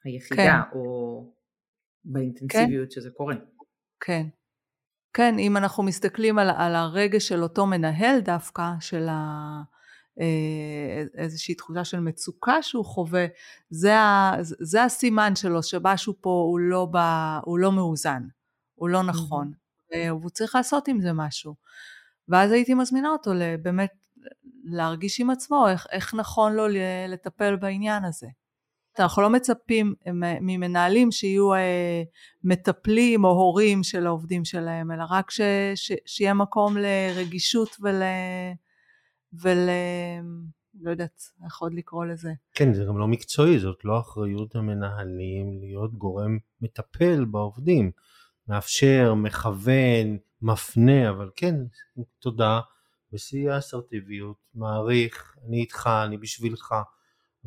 היחידה, 0.05 0.62
כן. 0.73 0.79
או 0.79 1.35
באינטנסיביות 2.05 2.89
כן. 2.89 2.95
שזה 2.95 3.11
קורה. 3.17 3.35
כן. 4.01 4.27
כן, 5.12 5.39
אם 5.39 5.57
אנחנו 5.57 5.83
מסתכלים 5.83 6.39
על, 6.39 6.51
על 6.51 6.75
הרגש 6.75 7.29
של 7.29 7.43
אותו 7.43 7.67
מנהל 7.67 8.21
דווקא, 8.21 8.71
של 8.81 9.09
ה... 9.09 9.62
אה, 10.21 11.05
איזושהי 11.15 11.55
תחושה 11.55 11.85
של 11.85 12.01
מצוקה 12.01 12.62
שהוא 12.62 12.85
חווה, 12.85 13.27
זה, 13.71 13.97
ה, 13.99 14.33
זה 14.41 14.85
הסימן 14.85 15.37
שלו 15.37 15.62
שמשהו 15.62 16.15
פה 16.21 16.31
הוא 16.31 16.61
לא, 16.61 16.89
ב, 16.93 16.97
הוא 17.45 17.59
לא 17.59 17.73
מאוזן, 17.73 18.23
הוא 18.75 18.89
לא 18.89 19.03
נכון, 19.03 19.53
mm-hmm. 19.53 19.97
והוא 19.97 20.31
צריך 20.31 20.55
לעשות 20.55 20.89
עם 20.89 21.01
זה 21.01 21.12
משהו. 21.12 21.55
ואז 22.29 22.53
הייתי 22.53 22.75
מזמינה 22.75 23.09
אותו 23.09 23.31
באמת 23.62 23.93
להרגיש 24.65 25.21
עם 25.21 25.31
עצמו 25.31 25.69
איך, 25.69 25.87
איך 25.93 26.15
נכון 26.15 26.53
לו 26.53 26.65
לטפל 27.09 27.57
בעניין 27.57 28.05
הזה. 28.05 28.27
אנחנו 29.01 29.23
לא 29.23 29.31
מצפים 29.31 29.95
ממנהלים 30.41 31.13
שיהיו 31.13 31.55
אה, 31.55 32.03
מטפלים 32.45 33.25
או 33.25 33.31
הורים 33.31 33.83
של 33.83 34.07
העובדים 34.07 34.45
שלהם, 34.45 34.93
אלא 34.93 35.05
רק 35.11 35.31
ש, 35.31 35.41
ש, 35.75 35.93
שיהיה 36.07 36.35
מקום 36.35 36.77
לרגישות 36.77 37.77
ול... 37.83 38.03
ול... 39.43 39.69
לא 40.81 40.91
יודעת 40.91 41.23
איך 41.45 41.59
עוד 41.59 41.75
לקרוא 41.75 42.05
לזה. 42.05 42.33
כן, 42.53 42.75
זה 42.75 42.85
גם 42.85 42.99
לא 42.99 43.07
מקצועי, 43.07 43.59
זאת 43.59 43.85
לא 43.85 44.01
אחריות 44.01 44.55
המנהלים 44.55 45.61
להיות 45.61 45.95
גורם 45.95 46.39
מטפל 46.61 47.25
בעובדים. 47.25 47.91
מאפשר, 48.49 49.15
מכוון, 49.15 50.19
מפנה, 50.43 51.11
אבל 51.11 51.31
כן, 51.37 51.55
תודה, 52.19 52.61
בשיא 53.13 53.51
האסרטיביות, 53.51 54.37
מעריך, 54.55 55.37
אני 55.47 55.61
איתך, 55.61 55.91
אני 56.07 56.17
בשבילך. 56.17 56.75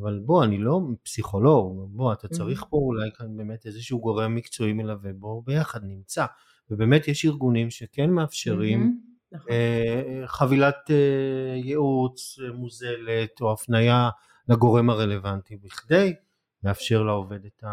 אבל 0.00 0.20
בוא, 0.24 0.44
אני 0.44 0.58
לא 0.58 0.80
פסיכולוג, 1.02 1.90
בוא, 1.92 2.12
אתה 2.12 2.28
צריך 2.28 2.64
פה 2.70 2.76
אולי 2.76 3.10
כאן 3.14 3.36
באמת 3.36 3.66
איזשהו 3.66 4.00
גורם 4.00 4.34
מקצועי 4.34 4.72
מלווה, 4.72 5.12
בוא 5.12 5.42
ביחד 5.46 5.84
נמצא. 5.84 6.26
ובאמת 6.70 7.08
יש 7.08 7.24
ארגונים 7.24 7.70
שכן 7.70 8.10
מאפשרים 8.10 9.00
נכון. 9.32 9.48
אה, 9.50 10.22
חבילת 10.26 10.90
אה, 10.90 11.56
ייעוץ 11.56 12.38
אה, 12.38 12.52
מוזלת 12.52 13.40
או 13.40 13.52
הפנייה 13.52 14.10
לגורם 14.48 14.90
הרלוונטי 14.90 15.56
בכדי 15.56 16.14
לאפשר 16.62 17.02
לעובד 17.02 17.44
את 17.44 17.64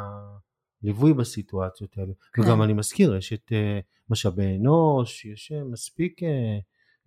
הליווי 0.84 1.13
בסיטואציות 1.13 1.98
האלה. 1.98 2.13
כן. 2.34 2.42
וגם 2.42 2.62
אני 2.62 2.74
מזכיר, 2.74 3.16
יש 3.16 3.34
את 3.34 3.52
משאבי 4.10 4.58
אנוש, 4.58 5.26
יש 5.26 5.52
מספיק 5.66 6.22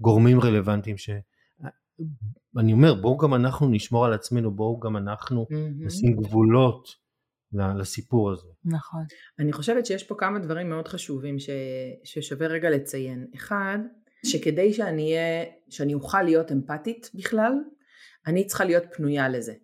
גורמים 0.01 0.41
רלוונטיים 0.41 0.99
ש... 0.99 1.11
אני 2.59 2.73
אומר, 2.73 2.95
בואו 2.95 3.17
גם 3.19 3.35
אנחנו 3.35 3.69
נשמור 3.69 4.07
על 4.07 4.13
עצמנו, 4.13 4.51
בואו 4.51 4.81
גם 4.81 4.97
אנחנו 4.97 5.47
mm-hmm. 5.51 5.87
נשים 5.87 6.17
גבולות 6.17 6.89
לסיפור 7.53 8.33
הזה. 8.33 8.49
נכון. 8.65 9.01
אני 9.39 9.53
חושבת 9.53 9.87
שיש 9.87 10.05
פה 10.05 10.15
כמה 10.19 10.39
דברים 10.39 10.69
מאוד 10.69 10.89
חשובים 10.89 11.39
ש... 11.39 11.51
ששווה 12.05 12.47
רגע 12.47 12.71
לציין. 12.71 13.27
אחד, 13.35 13.79
שכדי 14.27 14.73
שאני 14.73 15.03
אהיה, 15.03 15.45
שאני 15.71 15.95
אוכל 15.95 16.23
להיות 16.23 16.53
אמפתית 16.53 17.11
בכלל, 17.15 17.53
אני 18.27 18.47
צריכה 18.47 18.65
להיות 18.65 18.85
פנויה 18.93 19.29
לזה. 19.29 19.55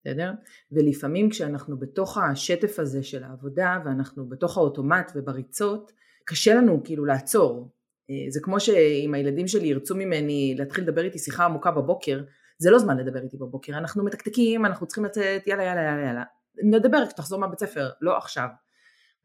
בסדר? 0.00 0.32
ולפעמים 0.72 1.30
כשאנחנו 1.30 1.78
בתוך 1.78 2.18
השטף 2.18 2.78
הזה 2.78 3.02
של 3.02 3.24
העבודה 3.24 3.78
ואנחנו 3.84 4.28
בתוך 4.28 4.56
האוטומט 4.56 5.12
ובריצות, 5.14 5.92
קשה 6.24 6.54
לנו 6.54 6.84
כאילו 6.84 7.04
לעצור. 7.04 7.72
אה, 8.10 8.30
זה 8.30 8.40
כמו 8.42 8.60
שאם 8.60 9.14
הילדים 9.14 9.48
שלי 9.48 9.66
ירצו 9.66 9.94
ממני 9.96 10.54
להתחיל 10.58 10.84
לדבר 10.84 11.04
איתי 11.04 11.18
שיחה 11.18 11.44
עמוקה 11.44 11.70
בבוקר, 11.70 12.22
זה 12.58 12.70
לא 12.70 12.78
זמן 12.78 12.96
לדבר 12.96 13.22
איתי 13.22 13.36
בבוקר, 13.36 13.72
אנחנו 13.72 14.04
מתקתקים, 14.04 14.66
אנחנו 14.66 14.86
צריכים 14.86 15.04
לצאת, 15.04 15.46
יאללה 15.46 15.64
יאללה 15.64 15.82
יאללה 15.82 16.06
יאללה. 16.06 16.22
נדבר 16.64 17.06
כשתחזור 17.06 17.40
מהבית 17.40 17.58
ספר, 17.58 17.90
לא 18.00 18.16
עכשיו. 18.16 18.48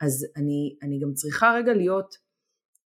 אז 0.02 0.26
אני, 0.38 0.78
אני 0.84 1.00
גם 1.00 1.14
צריכה 1.14 1.54
רגע 1.56 1.74
להיות 1.74 2.16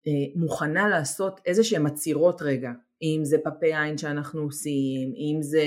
אה, 0.06 0.40
מוכנה 0.40 0.88
לעשות 0.88 1.40
איזה 1.46 1.64
שהן 1.64 1.86
עצירות 1.86 2.42
רגע, 2.42 2.70
אם 3.02 3.20
זה 3.24 3.36
פפי 3.44 3.74
עין 3.74 3.98
שאנחנו 3.98 4.42
עושים, 4.42 5.12
אם 5.16 5.42
זה 5.42 5.62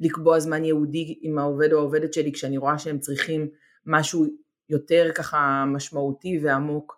לקבוע 0.00 0.40
זמן 0.40 0.64
יהודי 0.64 1.18
עם 1.22 1.38
העובד 1.38 1.72
או 1.72 1.78
העובדת 1.78 2.12
שלי 2.12 2.32
כשאני 2.32 2.58
רואה 2.58 2.78
שהם 2.78 2.98
צריכים 2.98 3.48
משהו 3.86 4.26
יותר 4.68 5.10
ככה 5.14 5.64
משמעותי 5.66 6.40
ועמוק 6.42 6.96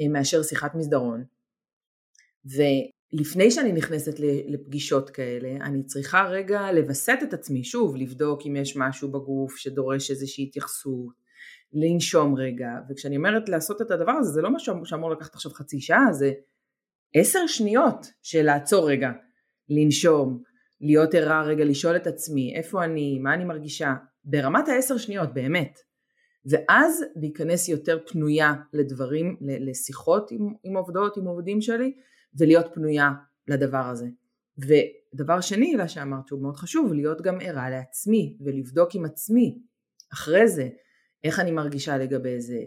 אה, 0.00 0.08
מאשר 0.08 0.42
שיחת 0.42 0.74
מסדרון. 0.74 1.24
ולפני 2.44 3.50
שאני 3.50 3.72
נכנסת 3.72 4.14
לפגישות 4.48 5.10
כאלה, 5.10 5.48
אני 5.64 5.86
צריכה 5.86 6.26
רגע 6.30 6.72
לווסת 6.72 7.18
את 7.22 7.34
עצמי, 7.34 7.64
שוב, 7.64 7.96
לבדוק 7.96 8.40
אם 8.46 8.56
יש 8.56 8.76
משהו 8.76 9.12
בגוף 9.12 9.56
שדורש 9.56 10.10
איזושהי 10.10 10.44
התייחסות, 10.44 11.22
לנשום 11.72 12.34
רגע, 12.34 12.68
וכשאני 12.90 13.16
אומרת 13.16 13.48
לעשות 13.48 13.82
את 13.82 13.90
הדבר 13.90 14.12
הזה, 14.12 14.30
זה 14.30 14.42
לא 14.42 14.50
משהו 14.50 14.86
שאמור 14.86 15.10
לקחת 15.10 15.34
עכשיו 15.34 15.52
חצי 15.52 15.80
שעה, 15.80 16.12
זה 16.12 16.32
עשר 17.14 17.46
שניות 17.46 18.06
של 18.22 18.42
לעצור 18.42 18.90
רגע, 18.90 19.10
לנשום, 19.68 20.42
להיות 20.80 21.14
ערה 21.14 21.42
רגע, 21.42 21.64
לשאול 21.64 21.96
את 21.96 22.06
עצמי, 22.06 22.54
איפה 22.56 22.84
אני, 22.84 23.18
מה 23.18 23.34
אני 23.34 23.44
מרגישה, 23.44 23.94
ברמת 24.24 24.68
העשר 24.68 24.96
שניות, 24.96 25.34
באמת. 25.34 25.78
ואז 26.46 27.04
להיכנס 27.16 27.68
יותר 27.68 27.98
פנויה 28.06 28.54
לדברים, 28.72 29.36
לשיחות 29.40 30.30
עם, 30.30 30.54
עם 30.64 30.76
עובדות, 30.76 31.16
עם 31.16 31.24
עובדים 31.24 31.60
שלי, 31.60 31.92
ולהיות 32.38 32.66
פנויה 32.74 33.12
לדבר 33.48 33.86
הזה. 33.86 34.06
ודבר 34.58 35.40
שני, 35.40 35.76
לה 35.76 35.88
שאמרת 35.88 36.26
שהוא 36.26 36.42
מאוד 36.42 36.56
חשוב, 36.56 36.92
להיות 36.92 37.22
גם 37.22 37.38
ערה 37.40 37.70
לעצמי, 37.70 38.36
ולבדוק 38.40 38.94
עם 38.94 39.04
עצמי, 39.04 39.58
אחרי 40.12 40.48
זה, 40.48 40.68
איך 41.24 41.40
אני 41.40 41.50
מרגישה 41.50 41.98
לגבי 41.98 42.40
זה, 42.40 42.58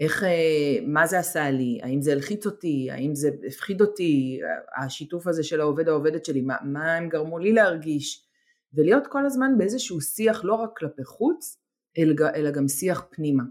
איך, 0.00 0.24
אה, 0.24 0.86
מה 0.86 1.06
זה 1.06 1.18
עשה 1.18 1.50
לי, 1.50 1.78
האם 1.82 2.02
זה 2.02 2.12
הלחיץ 2.12 2.46
אותי, 2.46 2.88
האם 2.90 3.14
זה 3.14 3.30
הפחיד 3.46 3.80
אותי, 3.80 4.40
השיתוף 4.76 5.26
הזה 5.26 5.42
של 5.42 5.60
העובד 5.60 5.88
העובדת 5.88 6.24
שלי, 6.24 6.40
מה, 6.40 6.56
מה 6.64 6.94
הם 6.94 7.08
גרמו 7.08 7.38
לי 7.38 7.52
להרגיש, 7.52 8.28
ולהיות 8.74 9.06
כל 9.06 9.26
הזמן 9.26 9.58
באיזשהו 9.58 10.00
שיח 10.00 10.44
לא 10.44 10.54
רק 10.54 10.70
כלפי 10.76 11.04
חוץ, 11.04 11.58
אלא, 11.98 12.50
גם 12.50 12.68
שיח 12.68 13.06
פנימה, 13.10 13.42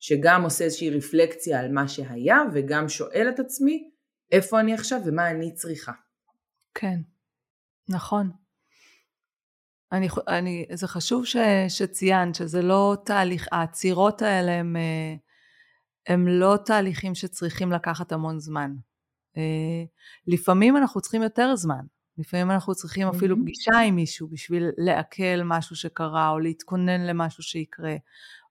שגם 0.00 0.42
עושה 0.44 0.64
איזושהי 0.64 0.90
רפלקציה 0.90 1.60
על 1.60 1.72
מה 1.72 1.88
שהיה, 1.88 2.42
וגם 2.52 2.88
שואל 2.88 3.26
את 3.34 3.40
עצמי, 3.40 3.90
איפה 4.32 4.60
אני 4.60 4.74
עכשיו 4.74 5.00
ומה 5.06 5.30
אני 5.30 5.54
צריכה. 5.54 5.92
כן, 6.74 7.00
נכון. 7.88 8.30
אני, 9.92 10.08
אני, 10.28 10.66
זה 10.72 10.88
חשוב 10.88 11.26
ש, 11.26 11.36
שציינת 11.68 12.34
שזה 12.34 12.62
לא 12.62 12.96
תהליך, 13.04 13.48
העצירות 13.52 14.22
האלה 14.22 14.52
הם, 14.52 14.76
אה, 14.76 15.14
הם 16.06 16.28
לא 16.28 16.58
תהליכים 16.64 17.14
שצריכים 17.14 17.72
לקחת 17.72 18.12
המון 18.12 18.38
זמן. 18.38 18.74
אה, 19.36 19.84
לפעמים 20.26 20.76
אנחנו 20.76 21.00
צריכים 21.00 21.22
יותר 21.22 21.56
זמן, 21.56 21.84
לפעמים 22.18 22.50
אנחנו 22.50 22.74
צריכים 22.74 23.08
אפילו 23.08 23.36
פגישה 23.36 23.78
עם 23.78 23.96
מישהו 23.96 24.28
בשביל 24.28 24.70
לעכל 24.78 25.42
משהו 25.44 25.76
שקרה, 25.76 26.30
או 26.30 26.38
להתכונן 26.38 27.00
למשהו 27.00 27.42
שיקרה, 27.42 27.96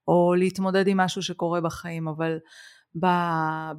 או 0.07 0.35
להתמודד 0.37 0.87
עם 0.87 0.97
משהו 0.97 1.23
שקורה 1.23 1.61
בחיים, 1.61 2.07
אבל 2.07 2.37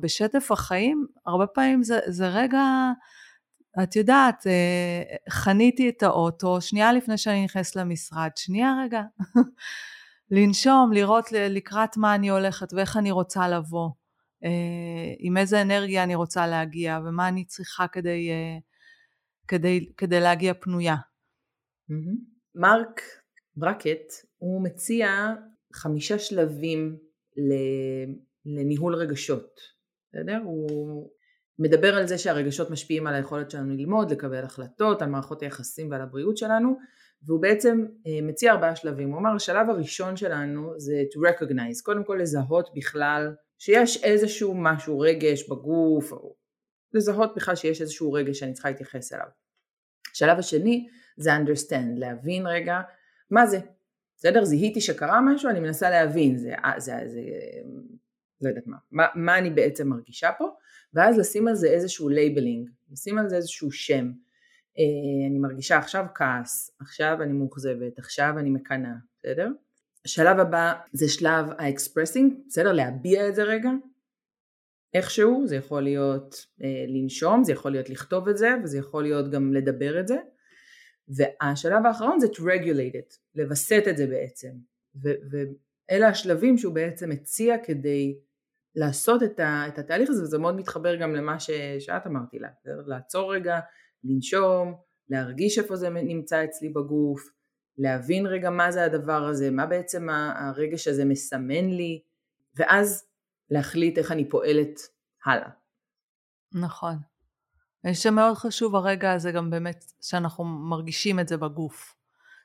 בשטף 0.01 0.53
החיים, 0.53 1.07
הרבה 1.27 1.47
פעמים 1.47 1.83
זה, 1.83 1.99
זה 2.07 2.29
רגע 2.29 2.63
את 3.83 3.97
יודעת, 3.97 4.47
אה, 4.47 5.03
חניתי 5.31 5.89
את 5.89 6.03
האוטו, 6.03 6.61
שנייה 6.61 6.93
לפני 6.93 7.19
שאני 7.19 7.45
נכנסת 7.45 7.77
למשרד, 7.77 8.31
שנייה 8.37 8.75
רגע, 8.85 9.03
לנשום, 10.31 10.93
לראות 10.93 11.33
לקראת 11.33 11.97
מה 11.97 12.15
אני 12.15 12.29
הולכת 12.29 12.73
ואיך 12.73 12.97
אני 12.97 13.11
רוצה 13.11 13.49
לבוא, 13.49 13.91
אה, 14.45 15.15
עם 15.19 15.37
איזה 15.37 15.63
אנרגיה 15.63 16.03
אני 16.03 16.15
רוצה 16.15 16.47
להגיע 16.47 16.99
ומה 17.05 17.29
אני 17.29 17.45
צריכה 17.45 17.89
כדי, 17.89 18.31
אה, 18.31 18.59
כדי, 19.49 19.93
כדי 19.97 20.21
להגיע 20.21 20.55
פנויה. 20.55 20.97
מרק 22.55 23.01
ברקט, 23.57 24.13
הוא 24.37 24.65
מציע 24.65 25.09
חמישה 25.75 26.19
שלבים 26.19 26.97
לניהול 28.47 28.95
רגשות, 28.95 29.61
בסדר? 30.09 30.39
הוא 30.45 31.11
מדבר 31.59 31.97
על 31.97 32.07
זה 32.07 32.19
שהרגשות 32.19 32.71
משפיעים 32.71 33.07
על 33.07 33.15
היכולת 33.15 33.51
שלנו 33.51 33.75
ללמוד, 33.75 34.11
לקבל 34.11 34.45
החלטות, 34.45 35.03
על 35.03 35.09
מערכות 35.09 35.43
היחסים 35.43 35.91
ועל 35.91 36.01
הבריאות 36.01 36.37
שלנו, 36.37 36.77
והוא 37.23 37.43
בעצם 37.43 37.87
אה, 38.07 38.23
מציע 38.23 38.53
ארבעה 38.53 38.77
שלבים. 38.77 39.11
הוא 39.11 39.19
אמר 39.19 39.31
השלב 39.37 39.71
הראשון 39.71 40.17
שלנו 40.17 40.73
זה 40.79 41.03
to 41.15 41.31
recognize, 41.31 41.83
קודם 41.83 42.05
כל 42.05 42.19
לזהות 42.21 42.71
בכלל 42.75 43.35
שיש 43.59 44.05
איזשהו 44.05 44.55
משהו, 44.57 45.01
רגש 45.01 45.49
בגוף, 45.49 46.13
או 46.13 46.37
לזהות 46.93 47.35
בכלל 47.37 47.55
שיש 47.55 47.81
איזשהו 47.81 48.13
רגש 48.13 48.39
שאני 48.39 48.53
צריכה 48.53 48.71
להתייחס 48.71 49.13
אליו. 49.13 49.27
השלב 50.13 50.39
השני 50.39 50.89
זה 51.17 51.31
understand, 51.37 51.99
להבין 51.99 52.47
רגע 52.47 52.81
מה 53.31 53.47
זה. 53.47 53.59
בסדר? 54.19 54.45
זיהיתי 54.45 54.81
שקרה 54.81 55.21
משהו, 55.21 55.51
אני 55.51 55.61
מנסה 55.61 55.91
להבין, 55.91 56.39
זה, 56.39 56.55
אה, 56.65 56.81
זה, 56.81 56.93
זה, 57.07 57.21
לא 58.41 58.49
יודעת 58.49 58.67
מה, 58.67 58.77
מה, 58.91 59.07
מה 59.15 59.39
אני 59.39 59.51
בעצם 59.51 59.89
מרגישה 59.89 60.31
פה, 60.39 60.49
ואז 60.95 61.19
לשים 61.19 61.49
על 61.49 61.55
זה 61.55 61.69
איזשהו 61.69 62.09
labeling, 62.09 62.71
לשים 62.91 63.19
על 63.19 63.29
זה 63.29 63.37
איזשהו 63.37 63.73
שם. 63.73 64.11
אה, 64.79 65.31
אני 65.31 65.39
מרגישה 65.39 65.79
עכשיו 65.79 66.05
כעס, 66.15 66.71
עכשיו 66.81 67.17
אני 67.23 67.33
מאוכזבת, 67.33 67.99
עכשיו 67.99 68.35
אני 68.39 68.51
מקנאה, 68.51 68.95
בסדר? 69.19 69.49
השלב 70.05 70.39
הבא 70.39 70.73
זה 70.93 71.09
שלב 71.09 71.47
ה 71.59 71.65
expressing, 71.65 72.35
בסדר? 72.49 72.73
להביע 72.73 73.29
את 73.29 73.35
זה 73.35 73.43
רגע, 73.43 73.71
איכשהו, 74.95 75.47
זה 75.47 75.57
יכול 75.57 75.83
להיות 75.83 76.47
אה, 76.63 76.85
לנשום, 76.89 77.45
זה 77.45 77.53
יכול 77.53 77.73
להיות 77.73 77.91
לכתוב 77.91 78.29
את 78.29 78.37
זה, 78.37 78.49
וזה 78.65 78.79
יכול 78.79 79.03
להיות 79.03 79.31
גם 79.31 79.53
לדבר 79.53 80.01
את 80.01 80.09
זה. 80.09 80.17
והשלב 81.09 81.87
האחרון 81.87 82.21
זה 82.21 82.27
to 82.27 82.41
regulate 82.41 82.95
it, 82.95 83.19
לווסת 83.35 83.83
את 83.89 83.97
זה 83.97 84.07
בעצם. 84.07 84.49
ואלה 85.03 86.09
השלבים 86.09 86.59
שהוא 86.59 86.75
בעצם 86.75 87.13
הציע 87.13 87.57
כדי 87.65 88.19
לעשות 88.77 89.23
את, 89.23 89.41
ה, 89.41 89.69
את 89.69 89.79
התהליך 89.79 90.11
הזה, 90.11 90.23
וזה 90.23 90.39
מאוד 90.39 90.57
מתחבר 90.57 90.97
גם 90.97 91.15
למה 91.15 91.41
ש, 91.41 91.51
שאת 91.79 92.07
אמרתי 92.07 92.39
לה, 92.39 92.49
לעצור 92.87 93.35
רגע, 93.35 93.61
לנשום, 94.05 94.75
להרגיש 95.09 95.59
איפה 95.59 95.77
זה 95.77 95.91
נמצא 95.91 96.45
אצלי 96.45 96.69
בגוף, 96.69 97.21
להבין 97.79 98.27
רגע 98.27 98.51
מה 98.51 98.71
זה 98.71 98.85
הדבר 98.85 99.25
הזה, 99.25 99.51
מה 99.51 99.67
בעצם 99.67 100.09
הרגש 100.37 100.89
הזה 100.89 101.05
מסמן 101.05 101.71
לי, 101.71 102.03
ואז 102.57 103.07
להחליט 103.51 103.99
איך 103.99 104.13
אני 104.13 104.29
פועלת 104.29 104.81
הלאה. 105.27 105.49
נכון. 106.53 106.97
שמאוד 107.93 108.35
חשוב 108.35 108.77
הרגע 108.77 109.13
הזה 109.13 109.33
גם 109.33 109.51
באמת 109.51 109.85
שאנחנו 110.01 110.45
מרגישים 110.45 111.21
את 111.21 111.29
זה 111.29 111.37
בגוף. 111.37 111.95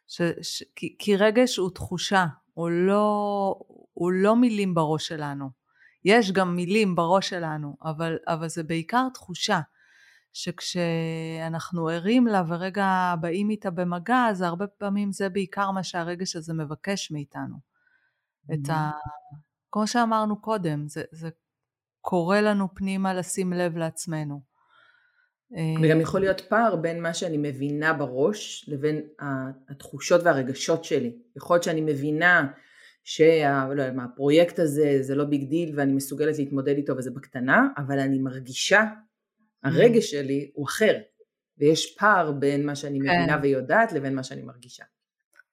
ש, 0.07 0.21
ש, 0.41 0.63
כי, 0.75 0.95
כי 0.99 1.15
רגש 1.15 1.57
הוא 1.57 1.71
תחושה, 1.71 2.25
הוא 2.53 2.69
לא, 2.69 3.55
הוא 3.93 4.11
לא 4.11 4.35
מילים 4.35 4.73
בראש 4.73 5.07
שלנו. 5.07 5.60
יש 6.05 6.31
גם 6.31 6.55
מילים 6.55 6.95
בראש 6.95 7.29
שלנו, 7.29 7.77
אבל, 7.83 8.17
אבל 8.27 8.49
זה 8.49 8.63
בעיקר 8.63 9.07
תחושה. 9.13 9.59
שכשאנחנו 10.33 11.87
ערים 11.87 12.27
לה 12.27 12.43
ורגע 12.47 13.15
באים 13.21 13.49
איתה 13.49 13.69
במגע, 13.69 14.25
אז 14.29 14.41
הרבה 14.41 14.67
פעמים 14.67 15.11
זה 15.11 15.29
בעיקר 15.29 15.71
מה 15.71 15.83
שהרגש 15.83 16.35
הזה 16.35 16.53
מבקש 16.53 17.11
מאיתנו. 17.11 17.55
Mm-hmm. 17.55 18.53
את 18.53 18.69
ה... 18.69 18.91
כמו 19.71 19.87
שאמרנו 19.87 20.41
קודם, 20.41 20.87
זה, 20.87 21.03
זה 21.11 21.29
קורא 22.01 22.39
לנו 22.39 22.75
פנימה 22.75 23.13
לשים 23.13 23.53
לב 23.53 23.77
לעצמנו. 23.77 24.41
וגם 25.51 25.97
אה, 25.97 26.01
יכול 26.01 26.19
להיות 26.19 26.41
פער 26.41 26.75
בין 26.75 27.01
מה 27.01 27.13
שאני 27.13 27.37
מבינה 27.37 27.93
בראש 27.93 28.69
לבין 28.69 29.01
התחושות 29.69 30.21
והרגשות 30.23 30.83
שלי. 30.83 31.15
יכול 31.35 31.55
להיות 31.55 31.63
שאני 31.63 31.81
מבינה 31.81 32.51
שהפרויקט 33.03 34.59
לא 34.59 34.63
הזה 34.63 34.97
זה 35.01 35.15
לא 35.15 35.23
big 35.23 35.49
deal 35.49 35.73
ואני 35.77 35.93
מסוגלת 35.93 36.37
להתמודד 36.37 36.75
איתו 36.75 36.97
וזה 36.97 37.11
בקטנה, 37.11 37.67
אבל 37.77 37.99
אני 37.99 38.19
מרגישה, 38.19 38.83
הרגש 39.63 40.11
שלי 40.11 40.51
הוא 40.53 40.65
אחר, 40.65 40.97
ויש 41.57 41.95
פער 41.99 42.31
בין 42.31 42.65
מה 42.65 42.75
שאני 42.75 42.99
מבינה 42.99 43.37
כן. 43.37 43.39
ויודעת 43.41 43.91
לבין 43.91 44.15
מה 44.15 44.23
שאני 44.23 44.41
מרגישה. 44.41 44.83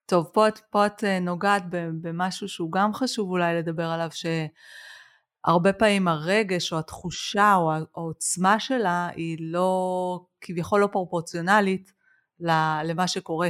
טוב, 0.07 0.31
פה, 0.33 0.47
פה 0.71 0.87
את 0.87 1.05
אה, 1.05 1.21
נוגעת 1.21 1.63
במשהו 2.01 2.49
שהוא 2.49 2.73
גם 2.73 2.95
חשוב 2.95 3.31
אולי 3.31 3.55
לדבר 3.55 3.87
עליו, 3.87 4.09
שהרבה 4.13 5.73
פעמים 5.73 6.09
הרגש 6.09 6.73
או 6.73 6.79
התחושה 6.79 7.55
או 7.55 7.73
העוצמה 7.73 8.61
שלה 8.61 9.09
היא 9.17 9.37
לא, 9.41 10.21
כביכול 10.41 10.81
לא 10.81 10.89
פרופורציונלית 10.93 11.93
למה 12.41 13.09
שקורה. 13.09 13.49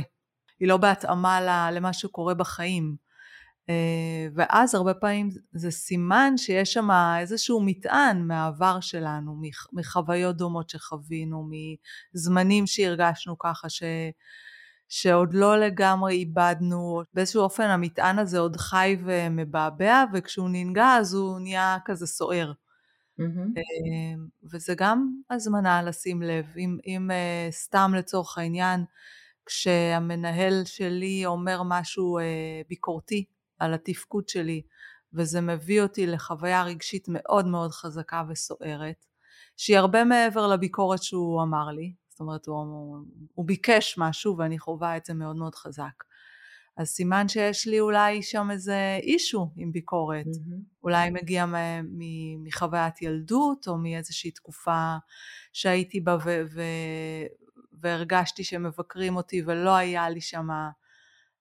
היא 0.61 0.69
לא 0.69 0.77
בהתאמה 0.77 1.71
למה 1.71 1.93
שקורה 1.93 2.35
בחיים. 2.35 3.08
אה, 3.69 4.29
ואז 4.35 4.75
הרבה 4.75 4.95
פעמים 4.95 5.31
זה 5.53 5.71
סימן 5.71 6.33
שיש 6.37 6.73
שם 6.73 6.89
איזשהו 7.21 7.61
מטען 7.61 8.27
מהעבר 8.27 8.81
שלנו, 8.81 9.41
מחוויות 9.73 10.37
דומות 10.37 10.71
שחווינו, 10.71 11.49
מזמנים 12.15 12.67
שהרגשנו 12.67 13.39
ככה 13.39 13.69
ש... 13.69 13.83
שעוד 14.89 15.35
לא 15.35 15.59
לגמרי 15.59 16.15
איבדנו, 16.15 17.03
באיזשהו 17.15 17.43
אופן 17.43 17.67
המטען 17.67 18.19
הזה 18.19 18.39
עוד 18.39 18.57
חי 18.57 18.97
ומבעבע, 19.05 20.05
וכשהוא 20.15 20.49
ננגע 20.53 20.97
אז 21.01 21.15
הוא 21.15 21.41
נהיה 21.41 21.79
כזה 21.85 22.07
סוער. 22.07 22.53
Mm-hmm. 23.21 23.61
וזה 24.53 24.75
גם 24.77 25.11
הזמנה 25.31 25.83
לשים 25.83 26.23
לב, 26.23 26.47
אם, 26.57 26.79
אם 26.87 27.11
אה, 27.11 27.49
סתם 27.51 27.93
לצורך 27.97 28.39
העניין, 28.39 28.85
כשהמנהל 29.47 30.65
שלי 30.65 31.27
אומר 31.27 31.63
משהו 31.65 32.19
אה, 32.19 32.61
ביקורתי 32.69 33.25
על 33.59 33.75
התפקוד 33.75 34.29
שלי, 34.29 34.63
וזה 35.13 35.41
מביא 35.41 35.83
אותי 35.83 36.07
לחוויה 36.07 36.65
רגשית 36.65 37.05
מאוד 37.09 37.47
מאוד 37.47 37.71
חזקה 37.71 38.23
וסוערת, 38.29 39.07
שהיא 39.57 39.79
הרבה 39.79 40.05
מעבר 40.05 40.47
לביקורת 40.47 41.03
שהוא 41.03 41.43
אמר 41.43 41.69
לי, 41.69 41.93
זאת 42.09 42.21
אומרת 42.21 42.47
הוא, 42.47 42.97
הוא 43.35 43.47
ביקש 43.47 43.95
משהו 43.99 44.37
ואני 44.39 44.59
חווה 44.59 44.97
את 44.97 45.05
זה 45.05 45.15
מאוד 45.15 45.37
מאוד 45.37 45.55
חזק. 45.55 46.05
אז 46.77 46.89
סימן 46.89 47.29
שיש 47.29 47.67
לי 47.67 47.81
אולי 47.81 48.23
שם 48.23 48.49
איזה 48.51 48.99
אישו 49.03 49.51
עם 49.57 49.73
ביקורת, 49.73 50.27
mm-hmm. 50.27 50.83
אולי 50.83 51.11
מגיע 51.11 51.47
מ- 51.47 52.45
מחוויית 52.45 53.03
ילדות 53.03 53.69
או 53.69 53.79
מאיזושהי 53.79 54.31
תקופה 54.31 54.97
שהייתי 55.53 56.01
בה 56.01 56.17
ו- 56.25 56.43
ו- 56.51 57.27
והרגשתי 57.81 58.45
שמבקרים 58.45 59.17
אותי 59.17 59.43
ולא 59.47 59.77
היה 59.77 60.11
לי 60.11 60.21
שם 60.21 60.49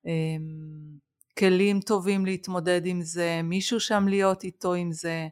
אמ, 0.06 0.98
כלים 1.38 1.80
טובים 1.80 2.26
להתמודד 2.26 2.82
עם 2.86 3.02
זה, 3.02 3.42
מישהו 3.44 3.80
שם 3.80 4.08
להיות 4.08 4.44
איתו 4.44 4.74
עם 4.74 4.92
זה, 4.92 5.28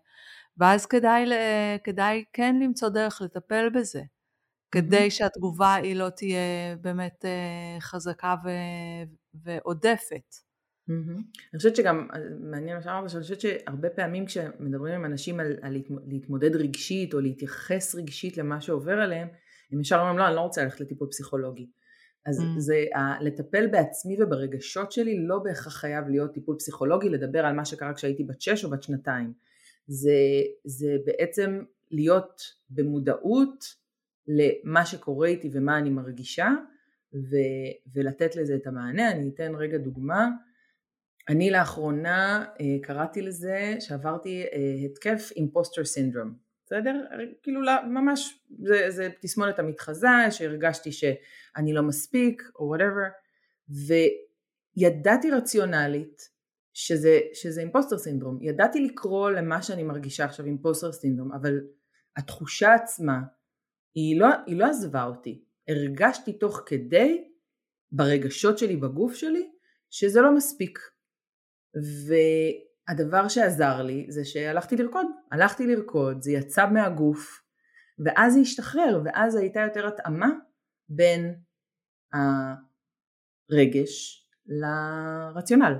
ואז 0.57 0.85
כדאי, 0.85 1.25
כדאי 1.83 2.23
כן 2.33 2.55
למצוא 2.59 2.89
דרך 2.89 3.21
לטפל 3.21 3.69
בזה. 3.69 4.01
כדי 4.71 5.11
שהתגובה 5.11 5.75
היא 5.75 5.95
לא 5.95 6.09
תהיה 6.09 6.75
באמת 6.81 7.25
אה, 7.25 7.79
חזקה 7.79 8.35
ו... 8.45 8.49
ועודפת. 9.43 10.35
אני 11.53 11.57
חושבת 11.57 11.75
שגם, 11.75 12.07
אה, 12.13 12.19
מעניין 12.39 12.77
מה 12.77 12.81
שאמרת, 12.83 13.09
שאני 13.09 13.21
חושבת 13.21 13.41
שהרבה 13.41 13.89
פעמים 13.89 14.25
כשמדברים 14.25 14.95
עם 14.95 15.05
אנשים 15.05 15.39
על, 15.39 15.55
על 15.61 15.77
להתמודד 16.07 16.55
רגשית 16.55 17.13
או 17.13 17.19
להתייחס 17.19 17.95
רגשית 17.95 18.37
למה 18.37 18.61
שעובר 18.61 19.01
עליהם, 19.01 19.27
הם 19.71 19.81
ישר 19.81 19.99
אומרים 19.99 20.17
לא, 20.17 20.27
אני 20.27 20.35
לא 20.35 20.41
רוצה 20.41 20.63
ללכת 20.63 20.79
לטיפול 20.79 21.07
פסיכולוגי. 21.11 21.67
אז 22.25 22.39
mm. 22.39 22.43
זה 22.57 22.85
ה, 22.95 23.23
לטפל 23.23 23.67
בעצמי 23.67 24.23
וברגשות 24.23 24.91
שלי 24.91 25.27
לא 25.27 25.39
בהכרח 25.39 25.73
חייב 25.73 26.07
להיות 26.07 26.33
טיפול 26.33 26.55
פסיכולוגי, 26.59 27.09
לדבר 27.09 27.45
על 27.45 27.55
מה 27.55 27.65
שקרה 27.65 27.93
כשהייתי 27.93 28.23
בת 28.23 28.41
שש 28.41 28.65
או 28.65 28.69
בת 28.69 28.83
שנתיים. 28.83 29.33
זה, 29.87 30.11
זה 30.63 30.97
בעצם 31.05 31.63
להיות 31.91 32.41
במודעות 32.69 33.65
למה 34.27 34.85
שקורה 34.85 35.27
איתי 35.27 35.49
ומה 35.53 35.77
אני 35.77 35.89
מרגישה 35.89 36.49
ו- 37.13 37.93
ולתת 37.93 38.35
לזה 38.35 38.55
את 38.55 38.67
המענה. 38.67 39.11
אני 39.11 39.29
אתן 39.29 39.55
רגע 39.55 39.77
דוגמה. 39.77 40.29
אני 41.29 41.51
לאחרונה 41.51 42.45
אה, 42.61 42.65
קראתי 42.81 43.21
לזה 43.21 43.75
שעברתי 43.79 44.43
אה, 44.43 44.85
התקף 44.85 45.31
impostor 45.35 45.85
syndrome, 45.85 46.33
בסדר? 46.65 47.05
כאילו 47.43 47.61
ממש 47.89 48.39
זה, 48.63 48.85
זה 48.89 49.09
תסמונת 49.21 49.59
המתחזה 49.59 50.07
שהרגשתי 50.31 50.91
שאני 50.91 51.73
לא 51.73 51.81
מספיק 51.81 52.43
או 52.59 52.65
whatever 52.65 53.07
וידעתי 54.77 55.31
רציונלית 55.31 56.35
שזה, 56.73 57.19
שזה 57.33 57.61
impostor 57.61 57.97
syndrome, 57.97 58.37
ידעתי 58.41 58.79
לקרוא 58.79 59.29
למה 59.29 59.61
שאני 59.61 59.83
מרגישה 59.83 60.25
עכשיו 60.25 60.45
impostor 60.45 60.91
syndrome 60.91 61.31
אבל 61.31 61.59
התחושה 62.17 62.73
עצמה 62.73 63.19
היא 63.95 64.19
לא, 64.19 64.27
היא 64.45 64.59
לא 64.59 64.65
עזבה 64.65 65.03
אותי. 65.03 65.43
הרגשתי 65.67 66.33
תוך 66.33 66.63
כדי, 66.65 67.27
ברגשות 67.91 68.57
שלי, 68.57 68.75
בגוף 68.75 69.13
שלי, 69.13 69.49
שזה 69.89 70.21
לא 70.21 70.35
מספיק. 70.35 70.79
והדבר 72.87 73.27
שעזר 73.27 73.81
לי 73.81 74.05
זה 74.09 74.25
שהלכתי 74.25 74.75
לרקוד. 74.75 75.07
הלכתי 75.31 75.67
לרקוד, 75.67 76.21
זה 76.21 76.31
יצא 76.31 76.69
מהגוף, 76.69 77.41
ואז 78.05 78.33
זה 78.33 78.39
השתחרר, 78.39 79.01
ואז 79.05 79.35
הייתה 79.35 79.59
יותר 79.59 79.87
התאמה 79.87 80.29
בין 80.89 81.35
הרגש 83.51 84.25
לרציונל. 84.45 85.73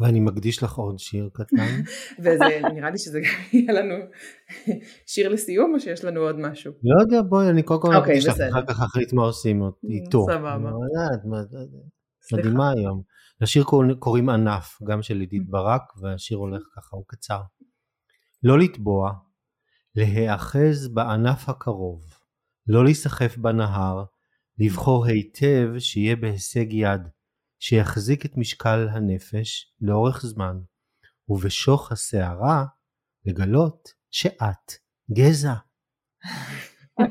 ואני 0.00 0.20
מקדיש 0.20 0.62
לך 0.62 0.74
עוד 0.74 0.98
שיר 0.98 1.30
קטן. 1.32 1.82
וזה 2.22 2.44
נראה 2.74 2.90
לי 2.90 2.98
שזה 2.98 3.20
יהיה 3.52 3.72
לנו 3.72 3.94
שיר 5.06 5.28
לסיום 5.28 5.74
או 5.74 5.80
שיש 5.80 6.04
לנו 6.04 6.20
עוד 6.20 6.36
משהו? 6.38 6.72
לא 6.82 7.02
יודע 7.02 7.22
בואי 7.28 7.50
אני 7.50 7.62
קודם 7.62 7.82
כל 7.82 7.88
מקדיש 8.00 8.26
לך 8.26 8.34
אחר 8.50 8.66
כך 8.66 8.80
אחרית 8.80 9.12
מה 9.12 9.22
עושים 9.22 9.62
איתו. 9.90 10.26
סבבה. 10.30 10.70
מדהימה 12.32 12.70
היום. 12.70 13.02
לשיר 13.40 13.64
קוראים 13.98 14.28
ענף 14.28 14.78
גם 14.88 15.02
של 15.02 15.20
עידית 15.20 15.50
ברק 15.50 15.82
והשיר 16.02 16.38
הולך 16.38 16.62
ככה 16.76 16.96
הוא 16.96 17.04
קצר. 17.06 17.40
לא 18.42 18.58
לטבוע, 18.58 19.12
להיאחז 19.94 20.88
בענף 20.88 21.48
הקרוב, 21.48 22.04
לא 22.66 22.84
להיסחף 22.84 23.36
בנהר, 23.36 24.04
לבחור 24.58 25.06
היטב 25.06 25.68
שיהיה 25.78 26.16
בהישג 26.16 26.72
יד. 26.72 27.00
שיחזיק 27.62 28.26
את 28.26 28.36
משקל 28.36 28.88
הנפש 28.90 29.74
לאורך 29.80 30.26
זמן, 30.26 30.58
ובשוך 31.28 31.92
הסערה 31.92 32.64
לגלות 33.24 33.88
שאת 34.10 34.72
גזע. 35.12 35.54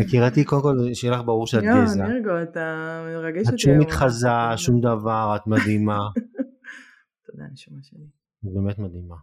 יקירתי, 0.00 0.44
קודם 0.44 0.62
כל, 0.62 0.94
שיהיה 0.94 1.14
לך 1.14 1.20
ברור 1.24 1.46
שאת 1.46 1.62
גזע. 1.62 1.98
יואו, 1.98 2.12
נרגו, 2.12 2.42
אתה 2.42 3.02
מרגש 3.06 3.46
אותי. 3.46 3.54
את 3.54 3.58
שום 3.58 3.78
מתחזה, 3.78 4.28
שום 4.56 4.80
דבר, 4.80 5.36
את 5.36 5.46
מדהימה. 5.46 5.98
תודה, 7.26 7.44
נשמה 7.52 7.78
שלי. 7.82 8.06
את 8.44 8.52
באמת 8.54 8.78
מדהימה. 8.78 9.16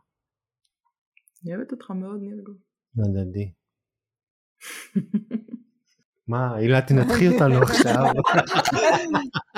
אני 1.45 1.55
אוהבת 1.55 1.71
אותך 1.71 1.91
מאוד, 1.91 2.19
נרגו. 2.21 2.51
הדדי. 2.97 3.51
מה, 6.27 6.55
הילה 6.55 6.81
תנתחי 6.81 7.27
אותנו 7.27 7.61
עכשיו. 7.61 8.03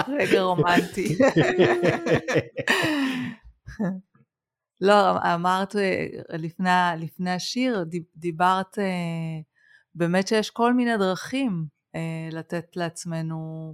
רגע 0.08 0.41
רומנטי. 0.41 1.17
לא, 4.82 5.34
אמרת 5.34 5.76
לפני, 6.30 6.69
לפני 6.97 7.32
השיר, 7.32 7.86
דיברת 8.15 8.78
באמת 9.95 10.28
שיש 10.28 10.50
כל 10.50 10.73
מיני 10.73 10.97
דרכים 10.97 11.65
לתת 12.32 12.76
לעצמנו 12.76 13.73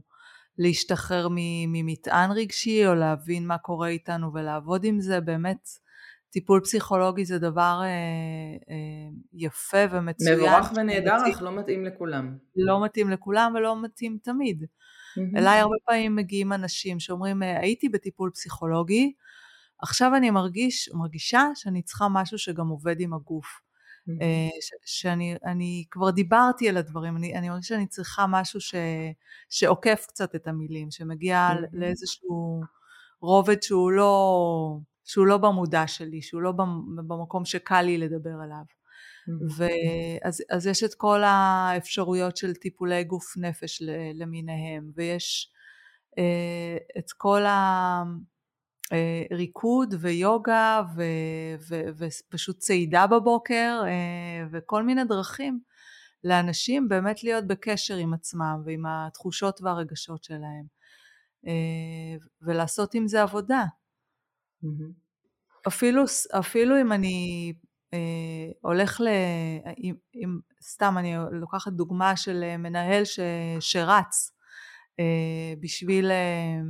להשתחרר 0.58 1.28
ממטען 1.68 2.32
רגשי 2.32 2.88
או 2.88 2.96
להבין 2.96 3.48
מה 3.48 3.58
קורה 3.58 3.88
איתנו 3.88 4.34
ולעבוד 4.34 4.84
עם 4.84 5.00
זה, 5.00 5.22
באמת 5.22 5.70
טיפול 6.34 6.62
פסיכולוגי 6.64 7.26
זה 7.26 7.40
דבר 7.40 7.80
אה, 7.82 7.88
אה, 8.70 9.10
יפה 9.34 9.78
ומצוין. 9.92 10.38
מבורך 10.38 10.72
ונהדר, 10.76 11.18
אך 11.32 11.42
לא 11.42 11.52
מתאים 11.52 11.86
לכולם. 11.86 12.38
לא 12.56 12.86
מתאים 12.86 13.10
לכולם 13.10 13.54
ולא 13.56 13.82
מתאים 13.82 14.18
תמיד. 14.24 14.64
Mm-hmm. 14.64 15.40
אליי 15.40 15.60
הרבה 15.60 15.76
פעמים 15.86 16.16
מגיעים 16.16 16.54
אנשים 16.54 17.00
שאומרים, 17.00 17.44
אה, 17.44 17.60
הייתי 17.60 17.90
בטיפול 17.90 18.32
פסיכולוגי, 18.34 19.14
עכשיו 19.82 20.16
אני 20.16 20.32
מרגיש, 20.32 20.90
מרגישה 20.94 21.44
שאני 21.56 21.82
צריכה 21.82 22.08
משהו 22.10 22.38
שגם 22.38 22.68
עובד 22.68 22.96
עם 23.00 23.14
הגוף. 23.14 23.46
Mm-hmm. 23.46 24.24
ש- 24.62 25.00
שאני 25.00 25.36
אני 25.46 25.86
כבר 25.92 26.10
דיברתי 26.10 26.70
על 26.70 26.78
הדברים, 26.78 27.18
אני, 27.18 27.36
אני 27.36 27.50
מרגישה 27.50 27.76
שאני 27.76 27.88
צריכה 27.88 28.26
משהו 28.30 28.62
ש, 28.62 28.76
שעוקף 29.50 30.06
קצת 30.08 30.36
את 30.36 30.48
המילים, 30.48 30.92
שמגיע 30.92 31.50
mm-hmm. 31.50 31.68
לאיזשהו 31.74 32.62
רובד 33.22 33.62
שהוא 33.62 33.92
לא... 33.92 34.80
שהוא 35.06 35.28
לא 35.28 35.38
במודע 35.38 35.88
שלי, 35.88 36.22
שהוא 36.22 36.42
לא 36.42 36.52
במקום 37.08 37.46
שקל 37.46 37.82
לי 37.82 37.98
לדבר 37.98 38.36
עליו. 38.44 38.64
ואז 39.58 40.44
אז 40.50 40.68
יש 40.68 40.84
את 40.84 40.94
כל 40.94 41.24
האפשרויות 41.24 42.38
של 42.38 42.54
טיפולי 42.54 43.04
גוף 43.04 43.38
נפש 43.38 43.82
למיניהם, 44.14 44.92
ויש 44.96 45.52
אה, 46.18 46.78
את 47.00 47.12
כל 47.18 47.42
הריקוד 48.92 49.94
אה, 49.94 50.00
ויוגה 50.02 50.82
ו, 50.96 51.04
ו, 51.70 51.82
ופשוט 51.98 52.58
צעידה 52.58 53.08
בבוקר 53.08 53.82
אה, 53.88 54.46
וכל 54.52 54.84
מיני 54.84 55.06
דרכים 55.06 55.60
לאנשים 56.24 56.90
באמת 56.90 57.24
להיות 57.24 57.48
בקשר 57.48 57.96
עם 57.96 58.14
עצמם 58.14 58.62
ועם 58.66 58.86
התחושות 58.86 59.62
והרגשות 59.62 60.24
שלהם 60.24 60.66
ולעשות 62.42 62.94
עם 62.94 63.08
זה 63.08 63.22
עבודה. 63.22 63.64
אפילו, 65.68 66.04
אפילו 66.40 66.82
אם 66.82 66.92
אני 66.92 67.54
אה, 67.94 68.52
הולך 68.62 69.02
ל... 69.02 69.08
אם, 69.78 69.96
אם 70.16 70.40
סתם 70.62 70.96
אני 70.98 71.14
לוקחת 71.32 71.72
דוגמה 71.74 72.18
של 72.18 72.44
אה, 72.44 72.58
מנהל 72.58 73.06
ש, 73.06 73.20
שרץ 73.60 74.32
אה, 75.00 75.54
בשביל 75.60 76.12
אה, 76.12 76.62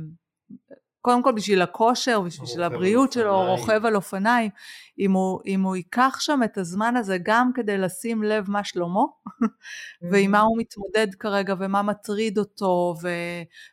קודם 1.04 1.22
כל 1.22 1.32
בשביל 1.32 1.62
הכושר, 1.62 2.20
בשביל 2.20 2.62
הבריאות 2.62 3.12
שלו, 3.12 3.34
הוא 3.34 3.48
רוכב 3.48 3.86
על 3.86 3.96
אופניים, 3.96 4.50
אם 4.98 5.12
הוא, 5.12 5.40
אם 5.46 5.62
הוא 5.62 5.76
ייקח 5.76 6.16
שם 6.20 6.40
את 6.44 6.58
הזמן 6.58 6.96
הזה 6.96 7.16
גם 7.22 7.50
כדי 7.54 7.78
לשים 7.78 8.22
לב 8.22 8.50
מה 8.50 8.64
שלמה, 8.64 9.00
ועם 10.10 10.30
מה 10.30 10.40
הוא 10.40 10.58
מתמודד 10.58 11.14
כרגע 11.14 11.54
ומה 11.58 11.82
מטריד 11.82 12.38
אותו, 12.38 12.94
ו, 13.02 13.08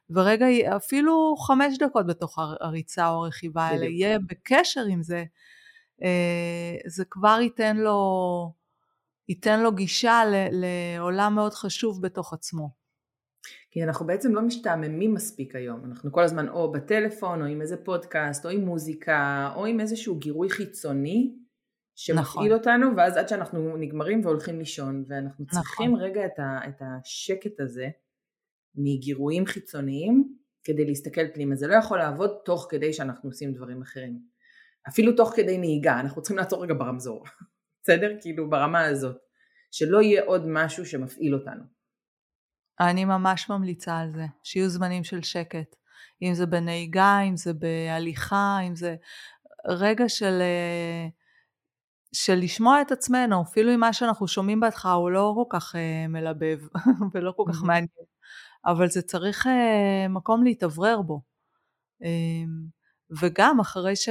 ורגע 0.09 0.45
אפילו 0.75 1.35
חמש 1.47 1.77
דקות 1.77 2.07
בתוך 2.07 2.39
הריצה 2.61 3.09
או 3.09 3.25
הרכיבה 3.25 3.63
האלה, 3.63 3.85
יהיה 3.85 4.19
בקשר 4.19 4.83
עם 4.89 5.03
זה, 5.03 5.23
אה, 6.03 6.75
זה 6.87 7.03
כבר 7.09 7.37
ייתן 7.41 7.77
לו, 7.77 8.53
ייתן 9.29 9.59
לו 9.59 9.71
גישה 9.71 10.21
לעולם 10.51 11.35
מאוד 11.35 11.53
חשוב 11.53 12.01
בתוך 12.01 12.33
עצמו. 12.33 12.80
כי 13.71 13.83
אנחנו 13.83 14.07
בעצם 14.07 14.35
לא 14.35 14.41
משתעממים 14.41 15.13
מספיק 15.13 15.55
היום, 15.55 15.85
אנחנו 15.85 16.11
כל 16.11 16.23
הזמן 16.23 16.49
או 16.49 16.71
בטלפון 16.71 17.41
או 17.41 17.45
עם 17.45 17.61
איזה 17.61 17.77
פודקאסט 17.77 18.45
או 18.45 18.49
עם 18.49 18.61
מוזיקה 18.61 19.51
או 19.55 19.65
עם 19.65 19.79
איזשהו 19.79 20.15
גירוי 20.15 20.49
חיצוני 20.49 21.35
שמפעיל 21.95 22.21
נכון. 22.21 22.51
אותנו 22.51 22.97
ואז 22.97 23.17
עד 23.17 23.27
שאנחנו 23.27 23.77
נגמרים 23.77 24.25
והולכים 24.25 24.59
לישון 24.59 25.03
ואנחנו 25.07 25.45
נכון. 25.45 25.61
צריכים 25.61 25.91
נכון. 25.91 26.01
רגע 26.01 26.25
את, 26.25 26.39
ה, 26.39 26.59
את 26.67 26.81
השקט 26.81 27.59
הזה 27.59 27.89
מגירויים 28.75 29.45
חיצוניים 29.45 30.35
כדי 30.63 30.85
להסתכל 30.85 31.31
פנימה, 31.33 31.55
זה 31.55 31.67
לא 31.67 31.75
יכול 31.75 31.97
לעבוד 31.97 32.31
תוך 32.45 32.67
כדי 32.69 32.93
שאנחנו 32.93 33.29
עושים 33.29 33.53
דברים 33.53 33.81
אחרים, 33.81 34.19
אפילו 34.89 35.15
תוך 35.15 35.33
כדי 35.35 35.57
נהיגה, 35.57 35.99
אנחנו 35.99 36.21
צריכים 36.21 36.37
לעצור 36.37 36.63
רגע 36.63 36.73
ברמזור, 36.73 37.25
בסדר? 37.83 38.15
כאילו 38.21 38.49
ברמה 38.49 38.85
הזאת, 38.85 39.17
שלא 39.71 40.01
יהיה 40.01 40.23
עוד 40.23 40.47
משהו 40.47 40.85
שמפעיל 40.85 41.35
אותנו. 41.35 41.80
אני 42.79 43.05
ממש 43.05 43.49
ממליצה 43.49 43.97
על 43.97 44.09
זה, 44.11 44.25
שיהיו 44.43 44.69
זמנים 44.69 45.03
של 45.03 45.23
שקט. 45.23 45.75
אם 46.21 46.33
זה 46.33 46.45
בנהיגה, 46.45 47.19
אם 47.19 47.37
זה 47.37 47.53
בהליכה, 47.53 48.59
אם 48.67 48.75
זה 48.75 48.95
רגע 49.67 50.09
של, 50.09 50.41
אה, 50.41 51.07
של 52.13 52.35
לשמוע 52.35 52.81
את 52.81 52.91
עצמנו, 52.91 53.41
אפילו 53.41 53.73
אם 53.73 53.79
מה 53.79 53.93
שאנחנו 53.93 54.27
שומעים 54.27 54.59
בהתחלה 54.59 54.91
הוא 54.91 55.11
לא 55.11 55.33
כל 55.35 55.57
כך 55.57 55.75
אה, 55.75 56.07
מלבב 56.07 56.59
ולא 57.13 57.33
כל 57.37 57.43
כך 57.53 57.63
מעניין, 57.63 57.87
אבל 58.65 58.89
זה 58.89 59.01
צריך 59.01 59.47
אה, 59.47 60.07
מקום 60.09 60.43
להתאוורר 60.43 61.01
בו. 61.01 61.21
וגם 63.19 63.59
אחרי 63.59 63.95
ש, 63.95 64.09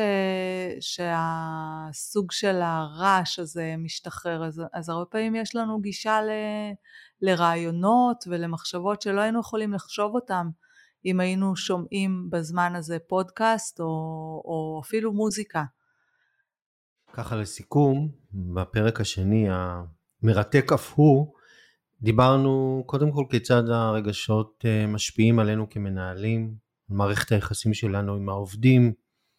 שהסוג 0.81 2.33
של 2.33 2.61
הרעש 2.63 3.39
הזה 3.39 3.75
משתחרר, 3.79 4.45
אז, 4.45 4.63
אז 4.73 4.89
הרבה 4.89 5.05
פעמים 5.05 5.35
יש 5.35 5.57
לנו 5.57 5.81
גישה 5.81 6.21
ל, 6.23 6.31
לרעיונות 7.23 8.25
ולמחשבות 8.27 9.03
שלא 9.03 9.21
היינו 9.21 9.41
יכולים 9.41 9.73
לחשוב 9.73 10.15
אותם 10.15 10.51
אם 11.05 11.21
היינו 11.21 11.57
שומעים 11.57 12.31
בזמן 12.31 12.75
הזה 12.77 12.99
פודקאסט 13.09 13.81
או, 13.81 13.87
או 14.45 14.81
אפילו 14.85 15.13
מוזיקה. 15.13 15.65
ככה 17.13 17.37
לסיכום, 17.37 18.09
בפרק 18.33 19.01
השני 19.01 19.47
המרתק 19.51 20.73
אף 20.73 20.93
הוא, 20.95 21.33
דיברנו 22.03 22.83
קודם 22.87 23.13
כל 23.13 23.25
כיצד 23.31 23.69
הרגשות 23.69 24.65
אה, 24.65 24.87
משפיעים 24.87 25.39
עלינו 25.39 25.71
כמנהלים, 25.71 26.55
מערכת 26.91 27.33
היחסים 27.33 27.75
שלנו 27.75 28.15
עם 28.15 28.29
העובדים, 28.29 28.93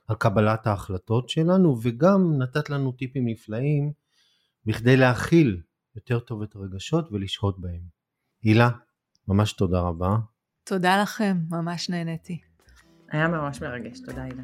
על 0.07 0.15
קבלת 0.15 0.67
ההחלטות 0.67 1.29
שלנו, 1.29 1.77
וגם 1.83 2.37
נתת 2.37 2.69
לנו 2.69 2.91
טיפים 2.91 3.27
נפלאים 3.27 3.91
בכדי 4.65 4.97
להכיל 4.97 5.61
יותר 5.95 6.19
טוב 6.19 6.41
את 6.41 6.55
הרגשות 6.55 7.11
ולשהות 7.11 7.59
בהם. 7.59 7.81
הילה, 8.43 8.69
ממש 9.27 9.53
תודה 9.53 9.79
רבה. 9.79 10.17
תודה 10.63 11.01
לכם, 11.01 11.37
ממש 11.49 11.89
נהניתי. 11.89 12.41
היה 13.09 13.27
ממש 13.27 13.61
מרגש, 13.61 13.99
תודה 13.99 14.23
הילה. 14.23 14.43